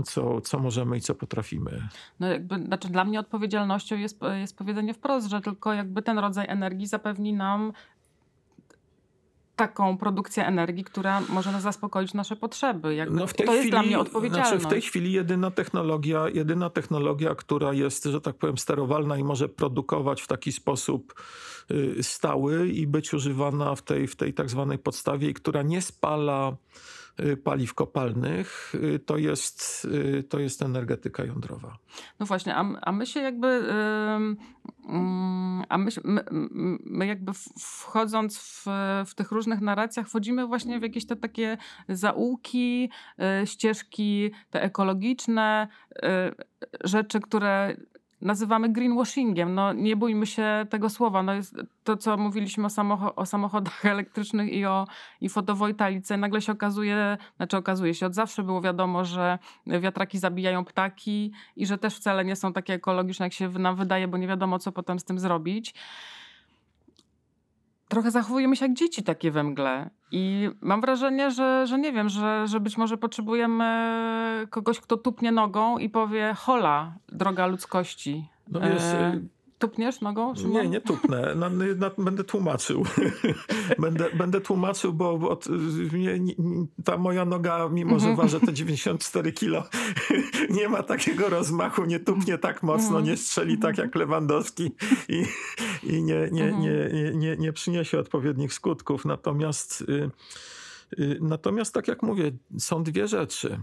co, 0.05 0.41
co 0.41 0.59
możemy 0.59 0.97
i 0.97 1.01
co 1.01 1.15
potrafimy. 1.15 1.89
No 2.21 2.27
jakby, 2.27 2.63
znaczy 2.65 2.89
dla 2.89 3.05
mnie 3.05 3.21
odpowiedzialnością 3.21 3.97
jest, 3.97 4.21
jest 4.41 4.57
powiedzenie 4.57 4.95
wprost, 4.95 5.29
że 5.29 5.41
tylko 5.41 5.73
jakby 5.73 6.03
ten 6.03 6.19
rodzaj 6.19 6.47
energii 6.49 6.87
zapewni 6.87 7.33
nam 7.33 7.73
taką 9.57 9.99
produkcję 9.99 10.47
energii, 10.47 10.85
która 10.85 11.21
może 11.21 11.61
zaspokoić 11.61 12.15
nasze 12.15 12.37
potrzeby. 12.37 12.95
Jakby 12.95 13.21
no 13.21 13.27
w 13.27 13.35
tej 13.35 13.47
to 13.47 13.53
chwili, 13.53 13.67
jest 13.67 13.71
dla 13.71 13.83
mnie 13.83 13.99
odpowiedzialność. 13.99 14.51
Znaczy 14.51 14.67
w 14.67 14.71
tej 14.71 14.81
chwili 14.81 15.13
jedyna 15.13 15.51
technologia, 15.51 16.29
jedyna 16.29 16.71
technologia, 16.71 17.35
która 17.35 17.73
jest, 17.73 18.05
że 18.05 18.21
tak 18.21 18.37
powiem, 18.37 18.59
sterowalna 18.59 19.17
i 19.17 19.25
może 19.25 19.49
produkować 19.49 20.23
w 20.23 20.27
taki 20.27 20.53
sposób 20.53 21.15
y, 21.71 22.03
stały 22.03 22.69
i 22.69 22.87
być 22.87 23.15
używana 23.15 23.75
w 23.75 23.83
tej, 23.83 24.07
w 24.07 24.17
tej 24.17 24.35
tak 24.35 24.51
zwanej 24.51 24.79
podstawie, 24.79 25.35
która 25.35 25.63
nie 25.63 25.83
spala 25.83 26.53
Y, 26.53 26.98
paliw 27.45 27.75
kopalnych, 27.75 28.73
y, 28.75 28.99
to 28.99 29.17
jest, 29.17 29.85
y, 29.85 30.23
to 30.23 30.39
jest 30.39 30.63
energetyka 30.63 31.25
jądrowa. 31.25 31.79
No 32.21 32.27
właśnie, 32.27 32.57
a, 32.57 32.65
a 32.83 32.93
my 32.93 33.07
się 33.07 33.21
jakby, 33.21 33.47
mm, 33.47 34.37
a 35.69 35.79
my, 35.79 35.91
my, 36.85 37.07
jakby 37.07 37.33
wchodząc 37.59 38.39
w, 38.39 38.67
w 39.07 39.15
tych 39.15 39.33
różnych 39.33 39.61
narracjach, 39.61 40.09
wchodzimy 40.09 40.47
właśnie 40.47 40.81
w 40.81 40.83
jakieś 40.83 41.07
te 41.07 41.17
takie 41.17 41.57
zaułki, 41.89 42.91
ścieżki 43.45 44.31
te 44.51 44.63
ekologiczne, 44.63 45.69
rzeczy, 46.85 47.21
które 47.21 47.77
nazywamy 48.21 48.69
greenwashingiem. 48.69 49.55
No, 49.55 49.73
nie 49.73 49.97
bójmy 49.97 50.27
się 50.27 50.67
tego 50.71 50.91
słowa. 50.91 51.23
No 51.23 51.35
jest 51.35 51.57
to, 51.85 51.97
co 51.97 52.17
mówiliśmy 52.17 52.67
o, 52.67 52.71
samocho 52.71 53.15
o 53.15 53.27
samochodach 53.27 53.85
elektrycznych 53.95 54.53
i 54.53 54.67
o 54.67 54.87
i 55.21 55.29
fotowoltaice, 55.29 56.17
nagle 56.17 56.41
się 56.41 56.53
okazuje, 56.53 57.19
znaczy 57.37 57.57
okazuje 57.57 57.95
się, 57.95 58.07
od 58.07 58.15
zawsze 58.15 58.43
było 58.43 58.61
wiadomo, 58.61 59.05
że 59.05 59.39
wiatraki 59.67 60.19
zabijają 60.19 60.65
ptaki 60.65 61.33
i 61.57 61.67
że 61.67 61.79
też 61.79 61.97
wcale 61.97 62.25
nie 62.25 62.37
są 62.37 62.53
takie 62.53 62.75
ekologiczne, 62.75 63.27
jak 63.27 63.33
się 63.33 63.49
nam 63.49 63.77
wydaje, 63.77 64.09
bo 64.09 64.17
nie 64.17 64.29
wiadomo, 64.29 64.59
co 64.59 64.73
potem 64.73 64.99
z 64.99 65.05
tym 65.05 65.19
zrobić 65.19 65.75
trochę 67.89 68.11
zachowujemy 68.11 68.57
się 68.57 68.65
jak 68.65 68.75
dzieci 68.75 69.03
takie 69.03 69.31
we 69.31 69.43
mgle. 69.43 69.91
I 70.11 70.51
mam 70.61 70.81
wrażenie, 70.81 71.31
że, 71.31 71.67
że 71.67 71.79
nie 71.79 71.93
wiem, 71.93 72.09
że, 72.09 72.47
że 72.47 72.61
być 72.61 72.77
może 72.77 72.97
potrzebujemy 72.97 74.47
kogoś, 74.51 74.81
kto 74.81 74.97
tupnie 74.97 75.33
nogą 75.33 75.79
i 75.79 75.89
powie: 75.89 76.35
hola, 76.37 76.93
droga 77.09 77.47
ludzkości. 77.47 78.29
No 78.49 78.61
wiesz, 78.61 78.83
e, 78.83 79.21
Tupniesz 79.59 80.01
nogą? 80.01 80.35
Szymon? 80.35 80.53
Nie, 80.53 80.69
nie 80.69 80.81
tupnę. 80.81 81.35
Na, 81.35 81.51
na, 81.51 81.91
będę 81.99 82.25
tłumaczył. 82.25 82.85
będę, 83.79 84.11
będę 84.15 84.41
tłumaczył, 84.41 84.93
bo, 84.93 85.19
bo 85.19 85.39
nie, 85.93 86.21
nie, 86.21 86.35
ta 86.85 86.99
moja 86.99 87.25
noga, 87.25 87.69
mimo 87.69 87.99
że 87.99 88.17
waży 88.17 88.41
te 88.41 88.53
94 88.53 89.33
kilo, 89.33 89.65
nie 90.51 90.69
ma 90.69 90.83
takiego 90.83 91.29
rozmachu, 91.29 91.85
nie 91.85 92.01
tupnie 92.01 92.39
tak 92.39 92.63
mocno, 92.63 93.01
nie 93.01 93.17
strzeli 93.17 93.59
tak 93.59 93.79
jak 93.79 93.95
Lewandowski 93.95 94.71
i, 95.09 95.25
i 95.83 96.03
nie, 96.03 96.29
nie, 96.33 96.53
nie, 96.53 97.13
nie, 97.15 97.37
nie 97.37 97.53
przyniesie 97.53 97.99
odpowiednich 97.99 98.53
skutków. 98.53 99.05
Natomiast, 99.05 99.81
y, 99.81 100.11
y, 100.99 101.19
natomiast 101.21 101.75
tak 101.75 101.89
jak 101.89 102.03
mówię, 102.03 102.33
są 102.59 102.83
dwie 102.83 103.09
rzeczy. 103.09 103.59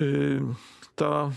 Y, 0.00 0.40
ta 0.96 1.30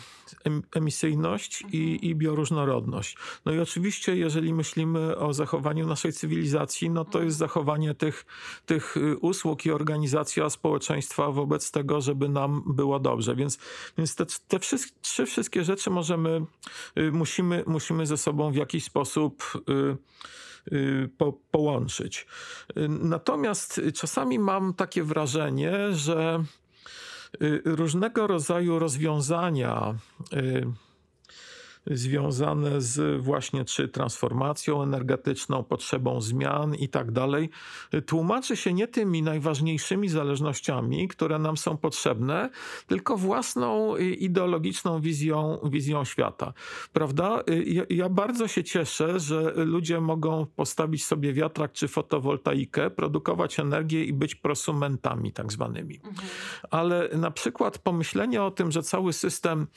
emisyjność 0.76 1.64
i, 1.72 2.00
i 2.10 2.16
bioróżnorodność. 2.16 3.18
No 3.46 3.52
i 3.52 3.60
oczywiście, 3.60 4.16
jeżeli 4.18 4.54
myślimy 4.54 5.18
o 5.18 5.34
zachowaniu 5.34 5.88
naszej 5.88 6.14
cywilizacji, 6.14 6.90
no 6.90 7.06
to 7.06 7.22
jest 7.22 7.38
zachowanie 7.38 7.94
tych, 7.94 8.26
tych 8.66 8.98
y, 8.98 9.18
usług 9.18 9.66
i 9.66 9.72
organizacja 9.72 10.50
społeczeństwa 10.50 11.32
wobec 11.32 11.72
tego, 11.72 12.02
żeby 12.02 12.30
nam 12.30 12.64
było 12.66 13.00
dobrze. 13.00 13.36
Więc, 13.36 13.60
więc 13.98 14.16
te, 14.16 14.26
te 14.48 14.60
wszystkie, 14.60 14.94
trzy 15.02 15.26
wszystkie 15.26 15.64
rzeczy 15.64 15.90
możemy, 15.90 16.46
y, 16.98 17.12
musimy, 17.12 17.64
musimy 17.68 18.06
ze 18.06 18.18
sobą 18.18 18.52
w 18.52 18.56
jakiś 18.56 18.84
sposób 18.84 19.44
y, 19.70 21.10
po, 21.18 21.34
połączyć. 21.52 22.28
Natomiast 22.90 23.82
czasami 23.94 24.40
mam 24.40 24.74
takie 24.74 25.04
wrażenie, 25.04 25.74
że 25.92 26.44
różnego 27.66 28.28
rodzaju 28.28 28.80
rozwiązania 28.80 29.96
y, 30.34 30.66
związane 31.92 32.82
z 32.82 33.22
właśnie 33.22 33.66
czy 33.66 33.88
transformacją 33.88 34.84
energetyczną, 34.84 35.64
potrzebą 35.64 36.22
zmian 36.22 36.76
i 36.76 36.90
tak 36.90 37.12
dalej, 37.12 37.50
tłumaczy 38.06 38.58
się 38.58 38.74
nie 38.74 38.88
tymi 38.88 39.22
najważniejszymi 39.22 40.10
zależnościami, 40.10 41.08
które 41.08 41.40
nam 41.40 41.58
są 41.58 41.78
potrzebne, 41.78 42.50
tylko 42.88 43.18
własną 43.18 43.98
ideologiczną 43.98 45.02
wizją, 45.02 45.60
wizją 45.64 46.06
świata. 46.06 46.54
Prawda? 46.94 47.44
Ja, 47.66 47.84
ja 47.90 48.10
bardzo 48.10 48.48
się 48.48 48.64
cieszę, 48.64 49.20
że 49.20 49.54
ludzie 49.56 50.02
mogą 50.02 50.46
postawić 50.46 51.06
sobie 51.06 51.34
wiatrak 51.34 51.72
czy 51.72 51.88
fotowoltaikę, 51.88 52.90
produkować 52.90 53.60
energię 53.60 54.06
i 54.06 54.14
być 54.14 54.36
prosumentami 54.36 55.32
tak 55.32 55.52
zwanymi. 55.52 56.00
Mhm. 56.04 56.30
Ale 56.72 57.10
na 57.14 57.32
przykład 57.32 57.78
pomyślenie 57.78 58.44
o 58.44 58.52
tym, 58.52 58.72
że 58.72 58.84
cały 58.84 59.14
system 59.14 59.68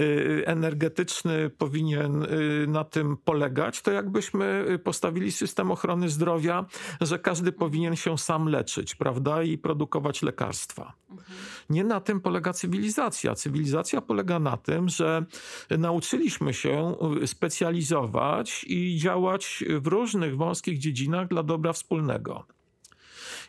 y, 0.00 0.42
energetyczny 0.46 1.50
powinien 1.58 2.22
y, 2.22 2.66
na 2.68 2.84
tym 2.84 3.16
polegać, 3.16 3.82
to 3.82 3.92
jakbyśmy 3.92 4.66
y, 4.70 4.78
postawili 4.78 5.32
system 5.32 5.70
ochrony 5.70 6.08
zdrowia, 6.08 6.64
że 7.00 7.18
każdy 7.18 7.52
powinien 7.52 7.96
się 7.96 8.18
sam 8.18 8.48
leczyć, 8.48 8.94
prawda, 8.94 9.42
i 9.42 9.58
produkować 9.58 10.22
lekarstwa. 10.22 10.92
Nie 11.70 11.84
na 11.84 12.00
tym 12.00 12.20
polega 12.20 12.52
cywilizacja. 12.52 13.34
Cywilizacja 13.34 14.00
polega 14.00 14.38
na 14.38 14.56
tym, 14.56 14.88
że 14.88 15.24
nauczyliśmy 15.78 16.54
się 16.54 16.94
y, 17.22 17.26
specjalizować 17.26 18.64
i 18.68 18.96
działać 18.96 19.64
w 19.80 19.86
różnych 19.86 20.36
wąskich 20.36 20.78
dziedzinach 20.78 21.28
dla 21.28 21.42
dobra 21.42 21.72
wspólnego 21.72 22.55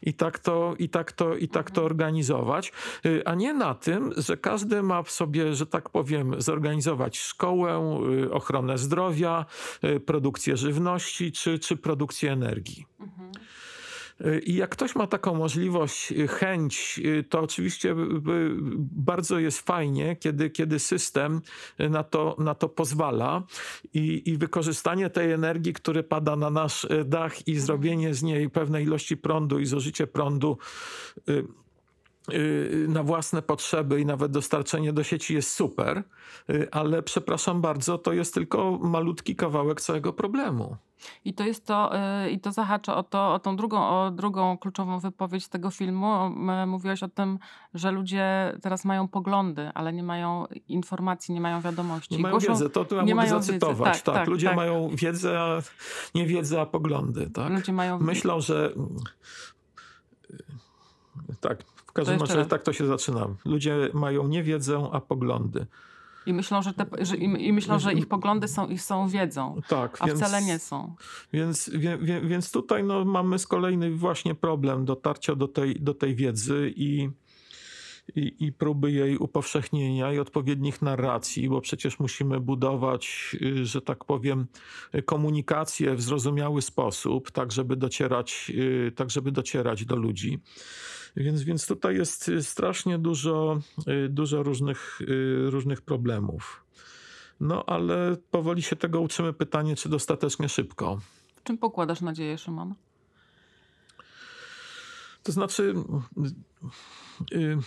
i 0.02 0.14
tak 0.14 0.40
to, 0.40 0.76
i 0.80 0.90
tak 0.90 1.12
to, 1.12 1.36
i 1.36 1.48
tak 1.48 1.72
to 1.72 1.84
organizować, 1.84 2.72
y, 3.06 3.22
a 3.26 3.36
nie 3.36 3.54
na 3.54 3.76
tym, 3.76 4.14
że 4.18 4.38
każdy 4.38 4.84
ma 4.84 5.04
w 5.04 5.12
sobie, 5.12 5.56
że 5.56 5.66
tak 5.66 5.90
powiem, 5.90 6.42
zorganizować 6.42 7.18
szkołę, 7.18 8.02
y, 8.24 8.32
ochronę 8.32 8.78
zdrowia, 8.78 9.46
y, 9.84 10.00
produkcję 10.00 10.58
żywności 10.58 11.32
czy, 11.32 11.60
czy 11.60 11.78
produkcję 11.78 12.32
energii. 12.32 12.86
Mhm. 14.20 14.42
I 14.44 14.54
jak 14.54 14.70
ktoś 14.70 14.96
ma 14.96 15.08
taką 15.08 15.36
możliwość, 15.36 16.12
y, 16.12 16.28
chęć, 16.28 17.00
y, 17.06 17.24
to 17.24 17.40
oczywiście 17.40 17.92
y, 17.92 17.96
bardzo 18.80 19.40
jest 19.40 19.62
fajnie, 19.62 20.16
kiedy, 20.16 20.50
kiedy 20.50 20.80
system 20.80 21.42
na 21.90 22.04
to, 22.04 22.36
na 22.40 22.56
to 22.56 22.70
pozwala 22.70 23.44
i, 23.94 24.30
i 24.30 24.38
wykorzystanie 24.38 25.10
tej 25.10 25.32
energii, 25.32 25.74
która 25.74 26.04
pada 26.04 26.36
na 26.36 26.50
nasz 26.50 26.88
dach 27.06 27.48
i 27.48 27.60
zrobienie 27.60 28.14
z 28.14 28.24
niej 28.24 28.50
pewnej 28.50 28.84
ilości 28.84 29.18
prądu 29.18 29.60
i 29.60 29.66
zużycie 29.66 30.08
prądu 30.08 30.58
na 32.88 33.04
własne 33.04 33.42
potrzeby 33.42 34.02
i 34.02 34.06
nawet 34.06 34.32
dostarczenie 34.32 34.94
do 34.94 35.04
sieci 35.04 35.34
jest 35.34 35.52
super, 35.52 36.04
ale 36.72 37.04
przepraszam 37.04 37.62
bardzo, 37.62 37.98
to 37.98 38.14
jest 38.14 38.34
tylko 38.34 38.78
malutki 38.82 39.36
kawałek 39.36 39.82
całego 39.82 40.14
problemu. 40.14 40.78
I 41.26 41.34
to 41.34 41.44
jest 41.44 41.66
to, 41.66 41.92
yy, 42.24 42.32
i 42.32 42.40
to 42.40 42.52
zahacza 42.52 42.96
o, 42.96 43.04
to, 43.04 43.34
o 43.34 43.40
tą 43.40 43.56
drugą, 43.56 43.88
o 43.88 44.12
drugą 44.12 44.58
kluczową 44.58 45.00
wypowiedź 45.00 45.48
tego 45.48 45.72
filmu. 45.72 46.30
Mówiłaś 46.68 47.04
o 47.04 47.08
tym, 47.08 47.40
że 47.74 47.92
ludzie 47.92 48.54
teraz 48.62 48.86
mają 48.86 49.08
poglądy, 49.08 49.72
ale 49.74 49.94
nie 49.94 50.04
mają 50.04 50.46
informacji, 50.68 51.34
nie 51.34 51.42
mają 51.42 51.62
wiadomości. 51.62 52.16
Nie 52.16 52.22
mają 52.22 52.32
Głoszą, 52.32 52.54
wiedzę, 52.54 52.70
to 52.70 52.86
tu 52.86 52.96
ja 52.96 53.04
nie 53.04 53.16
mogę 53.16 53.30
zacytować. 53.30 53.94
Tak, 53.94 54.02
tak, 54.02 54.16
tak, 54.16 54.28
ludzie 54.28 54.48
tak. 54.48 54.56
mają 54.56 54.90
wiedzę, 54.94 55.40
a 55.40 55.62
nie 56.16 56.26
wiedzę, 56.26 56.62
a 56.62 56.66
poglądy. 56.66 57.30
Tak? 57.30 57.50
Ludzie 57.50 57.74
mają... 57.74 58.00
Myślą, 58.00 58.42
że 58.42 58.74
tak, 61.40 61.64
każdym 62.06 62.20
razie 62.20 62.46
tak 62.46 62.64
to 62.64 62.74
się 62.74 62.88
zaczyna. 62.88 63.28
Ludzie 63.46 63.90
mają 63.94 64.28
nie 64.28 64.44
wiedzę, 64.44 64.90
a 64.92 65.02
poglądy. 65.02 65.66
I 66.26 66.34
myślą, 66.34 66.62
że, 66.62 66.74
te, 66.74 66.86
że, 67.02 67.16
i, 67.16 67.54
myślą, 67.54 67.80
że 67.80 67.94
ich 67.94 68.08
poglądy 68.08 68.48
są, 68.48 68.68
ich 68.68 68.82
są 68.82 69.08
wiedzą, 69.08 69.62
tak, 69.68 69.98
a 70.00 70.06
więc, 70.06 70.20
wcale 70.20 70.42
nie 70.42 70.60
są. 70.60 70.96
Więc, 71.34 71.70
wie, 71.74 71.98
wie, 71.98 72.22
więc 72.22 72.52
tutaj 72.52 72.84
no, 72.84 73.06
mamy 73.06 73.40
z 73.40 73.48
kolejny 73.48 73.92
właśnie 73.92 74.36
problem 74.36 74.86
dotarcia 74.86 75.36
do 75.36 75.48
tej, 75.48 75.76
do 75.80 75.94
tej 75.94 76.16
wiedzy 76.16 76.74
i, 76.76 77.10
i, 78.16 78.36
i 78.40 78.52
próby 78.52 78.92
jej 78.92 79.18
upowszechnienia 79.18 80.14
i 80.14 80.20
odpowiednich 80.20 80.82
narracji, 80.82 81.50
bo 81.50 81.62
przecież 81.62 82.00
musimy 82.00 82.40
budować, 82.40 83.36
y, 83.42 83.66
że 83.66 83.82
tak 83.82 84.06
powiem, 84.06 84.48
komunikację 85.06 85.96
w 85.96 86.02
zrozumiały 86.02 86.62
sposób, 86.62 87.32
tak 87.32 87.52
żeby 87.52 87.76
docierać, 87.76 88.52
y, 88.56 88.92
tak 88.96 89.10
żeby 89.10 89.32
docierać 89.32 89.86
do 89.86 89.96
ludzi. 89.96 90.40
Więc, 91.16 91.44
więc 91.44 91.68
tutaj 91.68 91.96
jest 91.96 92.30
y, 92.30 92.44
strasznie 92.44 92.98
dużo, 92.98 93.60
dużo 94.10 94.44
różnych, 94.44 95.00
różnych 95.50 95.82
problemów. 95.82 96.64
No 97.40 97.64
ale 97.66 98.18
powoli 98.32 98.62
się 98.62 98.76
tego 98.76 99.02
uczymy. 99.02 99.34
Pytanie, 99.34 99.76
czy 99.76 99.90
dostatecznie 99.90 100.50
szybko. 100.50 101.00
W 101.36 101.44
czym 101.44 101.58
pokładasz 101.58 102.02
nadzieję, 102.02 102.38
Szymon? 102.38 102.76
To 105.24 105.32
znaczy. 105.32 105.74
Yy, 107.32 107.58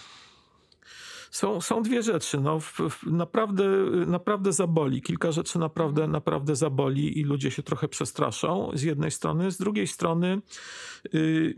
są, 1.30 1.60
są 1.60 1.82
dwie 1.82 2.02
rzeczy. 2.02 2.40
No, 2.40 2.60
w, 2.60 2.72
w, 2.90 3.06
naprawdę, 3.06 3.64
naprawdę 4.06 4.52
zaboli. 4.52 5.02
Kilka 5.02 5.32
rzeczy 5.32 5.58
naprawdę, 5.58 6.08
naprawdę 6.08 6.56
zaboli 6.56 7.18
i 7.18 7.24
ludzie 7.24 7.50
się 7.50 7.62
trochę 7.62 7.88
przestraszą 7.88 8.70
z 8.74 8.82
jednej 8.82 9.10
strony. 9.10 9.50
Z 9.50 9.58
drugiej 9.58 9.86
strony. 9.86 10.42
Yy, 11.12 11.54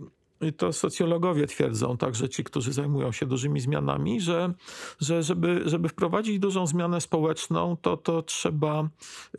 to 0.56 0.72
socjologowie 0.72 1.46
twierdzą, 1.46 1.96
także 1.96 2.28
ci, 2.28 2.44
którzy 2.44 2.72
zajmują 2.72 3.12
się 3.12 3.26
dużymi 3.26 3.60
zmianami, 3.60 4.20
że, 4.20 4.54
że 5.00 5.22
żeby, 5.22 5.62
żeby 5.64 5.88
wprowadzić 5.88 6.38
dużą 6.38 6.66
zmianę 6.66 7.00
społeczną, 7.00 7.76
to, 7.76 7.96
to 7.96 8.22
trzeba 8.22 8.88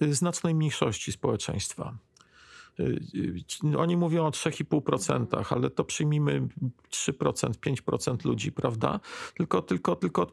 y, 0.01 0.13
znacznej 0.13 0.55
mniejszości 0.55 1.11
społeczeństwa. 1.11 1.97
Y, 2.79 2.99
y, 3.63 3.77
oni 3.77 3.97
mówią 3.97 4.25
o 4.25 4.29
3,5%, 4.29 5.53
ale 5.53 5.69
to 5.69 5.83
przyjmijmy 5.83 6.47
3%, 6.89 7.57
5% 7.57 8.25
ludzi, 8.25 8.51
prawda? 8.51 8.99
Tylko, 9.38 9.62
tylko, 9.62 9.95
tylko 9.95 10.27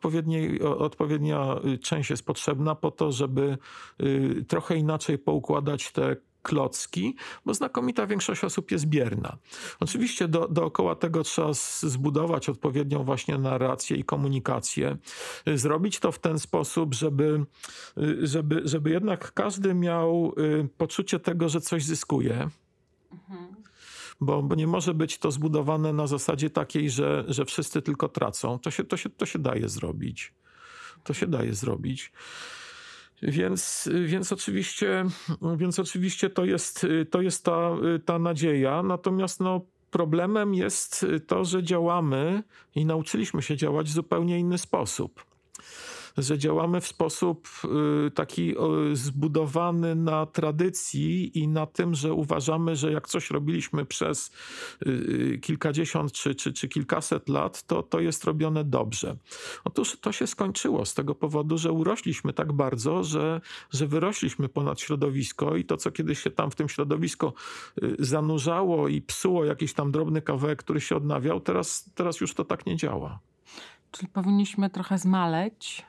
odpowiednia 0.79 1.57
część 1.83 2.11
jest 2.11 2.27
potrzebna 2.27 2.75
po 2.75 2.91
to, 2.91 3.13
żeby 3.13 3.59
trochę 4.49 4.77
inaczej 4.77 5.19
poukładać 5.19 5.93
te 5.93 6.17
klocki, 6.43 7.17
bo 7.47 7.55
znakomita 7.55 8.07
większość 8.07 8.45
osób 8.45 8.71
jest 8.71 8.87
bierna. 8.87 9.37
Oczywiście 9.81 10.29
do, 10.29 10.49
dookoła 10.49 10.95
tego 10.95 11.23
trzeba 11.23 11.53
zbudować 11.83 12.49
odpowiednią 12.49 13.05
właśnie 13.05 13.39
narrację 13.39 13.97
i 13.97 14.05
komunikację. 14.05 14.97
Zrobić 15.55 16.01
to 16.01 16.13
w 16.13 16.19
ten 16.19 16.39
sposób, 16.39 16.95
żeby, 16.95 17.45
żeby, 18.23 18.63
żeby 18.65 18.91
jednak 18.91 19.33
każdy 19.33 19.75
miał 19.75 20.33
y, 20.39 20.69
poczucie 20.79 21.21
tego, 21.21 21.49
że 21.49 21.61
coś 21.61 21.85
zyskuje. 21.85 22.49
Mhm. 23.13 23.61
Bo, 24.21 24.43
bo 24.43 24.55
nie 24.55 24.67
może 24.67 24.95
być 24.95 25.19
to 25.19 25.31
zbudowane 25.31 25.93
na 25.93 26.07
zasadzie 26.07 26.51
takiej, 26.51 26.91
że, 26.91 27.25
że 27.29 27.45
wszyscy 27.45 27.83
tylko 27.83 28.09
tracą. 28.09 28.59
To 28.59 28.71
się, 28.71 28.85
to, 28.85 28.97
się, 28.97 29.11
to 29.11 29.27
się 29.27 29.39
daje 29.39 29.69
zrobić. 29.69 30.33
To 31.05 31.15
się 31.15 31.27
daje 31.27 31.55
zrobić. 31.55 32.13
Więc, 33.23 33.89
więc, 34.05 34.33
oczywiście, 34.33 35.05
więc 35.57 35.79
oczywiście 35.79 36.31
to 36.31 36.45
jest, 36.45 36.87
to 37.11 37.23
jest 37.23 37.45
ta, 37.45 37.71
ta 38.05 38.19
nadzieja. 38.19 38.83
Natomiast 38.83 39.41
no, 39.41 39.61
problemem 39.91 40.55
jest 40.55 41.07
to, 41.27 41.45
że 41.45 41.63
działamy 41.63 42.43
i 42.75 42.87
nauczyliśmy 42.87 43.43
się 43.43 43.57
działać 43.57 43.87
w 43.87 43.93
zupełnie 43.93 44.39
inny 44.39 44.59
sposób 44.59 45.30
że 46.19 46.39
działamy 46.39 46.81
w 46.81 46.87
sposób 46.87 47.49
y, 48.07 48.11
taki 48.11 48.55
zbudowany 48.93 49.95
na 49.95 50.27
tradycji 50.27 51.39
i 51.39 51.49
na 51.49 51.67
tym, 51.67 51.95
że 51.95 52.13
uważamy, 52.13 52.77
że 52.77 52.93
jak 52.93 53.09
coś 53.09 53.31
robiliśmy 53.31 53.85
przez 53.85 54.31
y, 54.87 54.91
y, 54.91 55.39
kilkadziesiąt 55.39 56.13
czy, 56.13 56.35
czy, 56.35 56.53
czy 56.53 56.69
kilkaset 56.69 57.29
lat, 57.29 57.63
to, 57.63 57.83
to 57.83 58.01
jest 58.01 58.25
robione 58.25 58.65
dobrze. 58.65 59.17
Otóż 59.65 59.97
to 60.01 60.13
się 60.13 60.27
skończyło 60.27 60.85
z 60.85 60.95
tego 60.95 61.15
powodu, 61.15 61.59
że 61.59 61.73
urośliśmy 61.73 62.33
tak 62.33 62.53
bardzo, 62.53 63.05
że, 63.05 63.41
że 63.71 63.87
wyrośliśmy 63.87 64.49
ponad 64.49 64.81
środowisko 64.81 65.57
i 65.57 65.65
to, 65.65 65.77
co 65.77 65.91
kiedyś 65.91 66.23
się 66.23 66.31
tam 66.31 66.51
w 66.51 66.55
tym 66.55 66.69
środowisku 66.69 67.33
zanurzało 67.99 68.89
i 68.89 69.03
psuło 69.03 69.45
jakiś 69.45 69.75
tam 69.75 69.93
drobny 69.93 70.23
kawałek, 70.23 70.59
który 70.59 70.81
się 70.81 70.97
odnawiał, 70.97 71.41
teraz, 71.41 71.91
teraz 71.95 72.21
już 72.21 72.35
to 72.35 72.45
tak 72.45 72.67
nie 72.67 72.77
działa. 72.77 73.19
Czyli 73.91 74.09
powinniśmy 74.09 74.71
trochę 74.71 74.99
zmaleć 74.99 75.87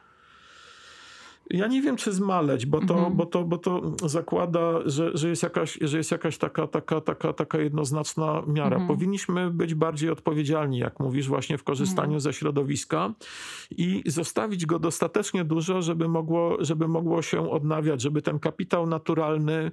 ja 1.53 1.67
nie 1.67 1.81
wiem, 1.81 1.95
czy 1.95 2.11
zmaleć, 2.11 2.65
bo 2.65 2.79
to, 2.79 2.93
mhm. 2.93 3.15
bo 3.15 3.25
to, 3.25 3.43
bo 3.43 3.57
to 3.57 3.95
zakłada, 4.05 4.61
że, 4.85 5.17
że, 5.17 5.29
jest 5.29 5.43
jakaś, 5.43 5.77
że 5.81 5.97
jest 5.97 6.11
jakaś 6.11 6.37
taka, 6.37 6.67
taka, 6.67 7.01
taka, 7.01 7.33
taka 7.33 7.57
jednoznaczna 7.57 8.43
miara. 8.47 8.77
Mhm. 8.77 8.87
Powinniśmy 8.87 9.51
być 9.51 9.73
bardziej 9.73 10.09
odpowiedzialni, 10.09 10.77
jak 10.77 10.99
mówisz, 10.99 11.27
właśnie 11.27 11.57
w 11.57 11.63
korzystaniu 11.63 12.03
mhm. 12.03 12.19
ze 12.19 12.33
środowiska 12.33 13.13
i 13.71 14.03
zostawić 14.05 14.65
go 14.65 14.79
dostatecznie 14.79 15.45
dużo, 15.45 15.81
żeby 15.81 16.07
mogło, 16.07 16.57
żeby 16.59 16.87
mogło 16.87 17.21
się 17.21 17.49
odnawiać, 17.49 18.01
żeby 18.01 18.21
ten 18.21 18.39
kapitał 18.39 18.87
naturalny 18.87 19.71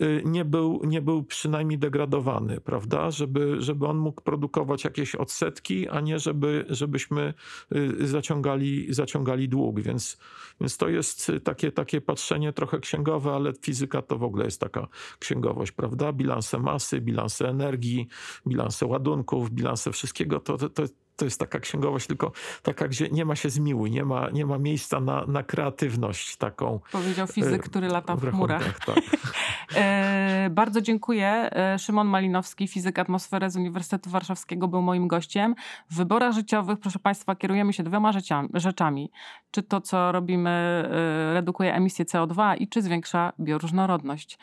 y, 0.00 0.22
nie 0.24 0.44
był, 0.44 0.80
nie 0.84 1.02
był 1.02 1.22
przynajmniej 1.22 1.78
degradowany, 1.78 2.60
prawda? 2.60 3.10
Żeby, 3.10 3.56
żeby 3.58 3.86
on 3.86 3.98
mógł 3.98 4.22
produkować 4.22 4.84
jakieś 4.84 5.14
odsetki, 5.14 5.88
a 5.88 6.00
nie 6.00 6.18
żeby, 6.18 6.64
żebyśmy 6.68 7.34
y, 7.76 8.06
zaciągali, 8.06 8.94
zaciągali 8.94 9.48
dług. 9.48 9.80
Więc, 9.80 10.18
więc 10.60 10.76
to 10.76 10.88
jest 10.88 11.11
jest 11.12 11.44
takie, 11.44 11.72
takie 11.72 12.00
patrzenie 12.00 12.52
trochę 12.52 12.80
księgowe, 12.80 13.32
ale 13.32 13.52
fizyka 13.62 14.02
to 14.02 14.18
w 14.18 14.22
ogóle 14.22 14.44
jest 14.44 14.60
taka 14.60 14.88
księgowość, 15.18 15.72
prawda? 15.72 16.12
Bilanse 16.12 16.58
masy, 16.58 17.00
bilanse 17.00 17.48
energii, 17.48 18.08
bilanse 18.46 18.86
ładunków, 18.86 19.50
bilanse 19.50 19.92
wszystkiego. 19.92 20.40
To, 20.40 20.58
to, 20.58 20.82
to, 21.16 21.24
jest 21.24 21.40
taka 21.40 21.60
księgowość, 21.60 22.06
tylko 22.06 22.32
taka, 22.62 22.88
gdzie 22.88 23.08
nie 23.08 23.24
ma 23.24 23.36
się 23.36 23.50
zmiłuj, 23.50 23.90
nie 23.90 24.04
ma, 24.04 24.30
nie 24.30 24.46
ma 24.46 24.58
miejsca 24.58 25.00
na, 25.00 25.26
na 25.26 25.42
kreatywność 25.42 26.36
taką. 26.36 26.80
Powiedział 26.92 27.26
fizyk, 27.26 27.54
e, 27.54 27.68
który 27.68 27.88
lata 27.88 28.16
w, 28.16 28.20
w 28.20 28.30
chmurach. 28.30 28.84
Tak. 28.86 28.96
e, 29.76 30.48
bardzo 30.50 30.80
dziękuję. 30.80 31.50
E, 31.52 31.78
Szymon 31.78 32.06
Malinowski, 32.06 32.68
fizyk 32.68 32.98
atmosfery 32.98 33.50
z 33.50 33.56
Uniwersytetu 33.56 34.10
Warszawskiego, 34.10 34.68
był 34.68 34.82
moim 34.82 35.08
gościem. 35.08 35.54
W 35.90 35.96
wyborach 35.96 36.32
życiowych, 36.32 36.78
proszę 36.78 36.98
Państwa, 36.98 37.36
kierujemy 37.36 37.72
się 37.72 37.82
dwiema 37.82 38.12
rzeczami. 38.54 39.10
Czy 39.50 39.62
to, 39.62 39.80
co 39.80 40.12
robimy, 40.12 40.50
e, 40.50 41.34
redukuje 41.34 41.74
emisję 41.74 42.04
CO2 42.04 42.56
i 42.58 42.68
czy 42.68 42.82
zwiększa 42.82 43.32
bioróżnorodność. 43.40 44.38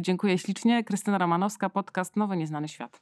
Dziękuję 0.00 0.38
ślicznie. 0.38 0.84
Krystyna 0.84 1.18
Romanowska, 1.18 1.70
podcast 1.70 2.16
Nowy 2.16 2.36
Nieznany 2.36 2.68
Świat. 2.68 3.00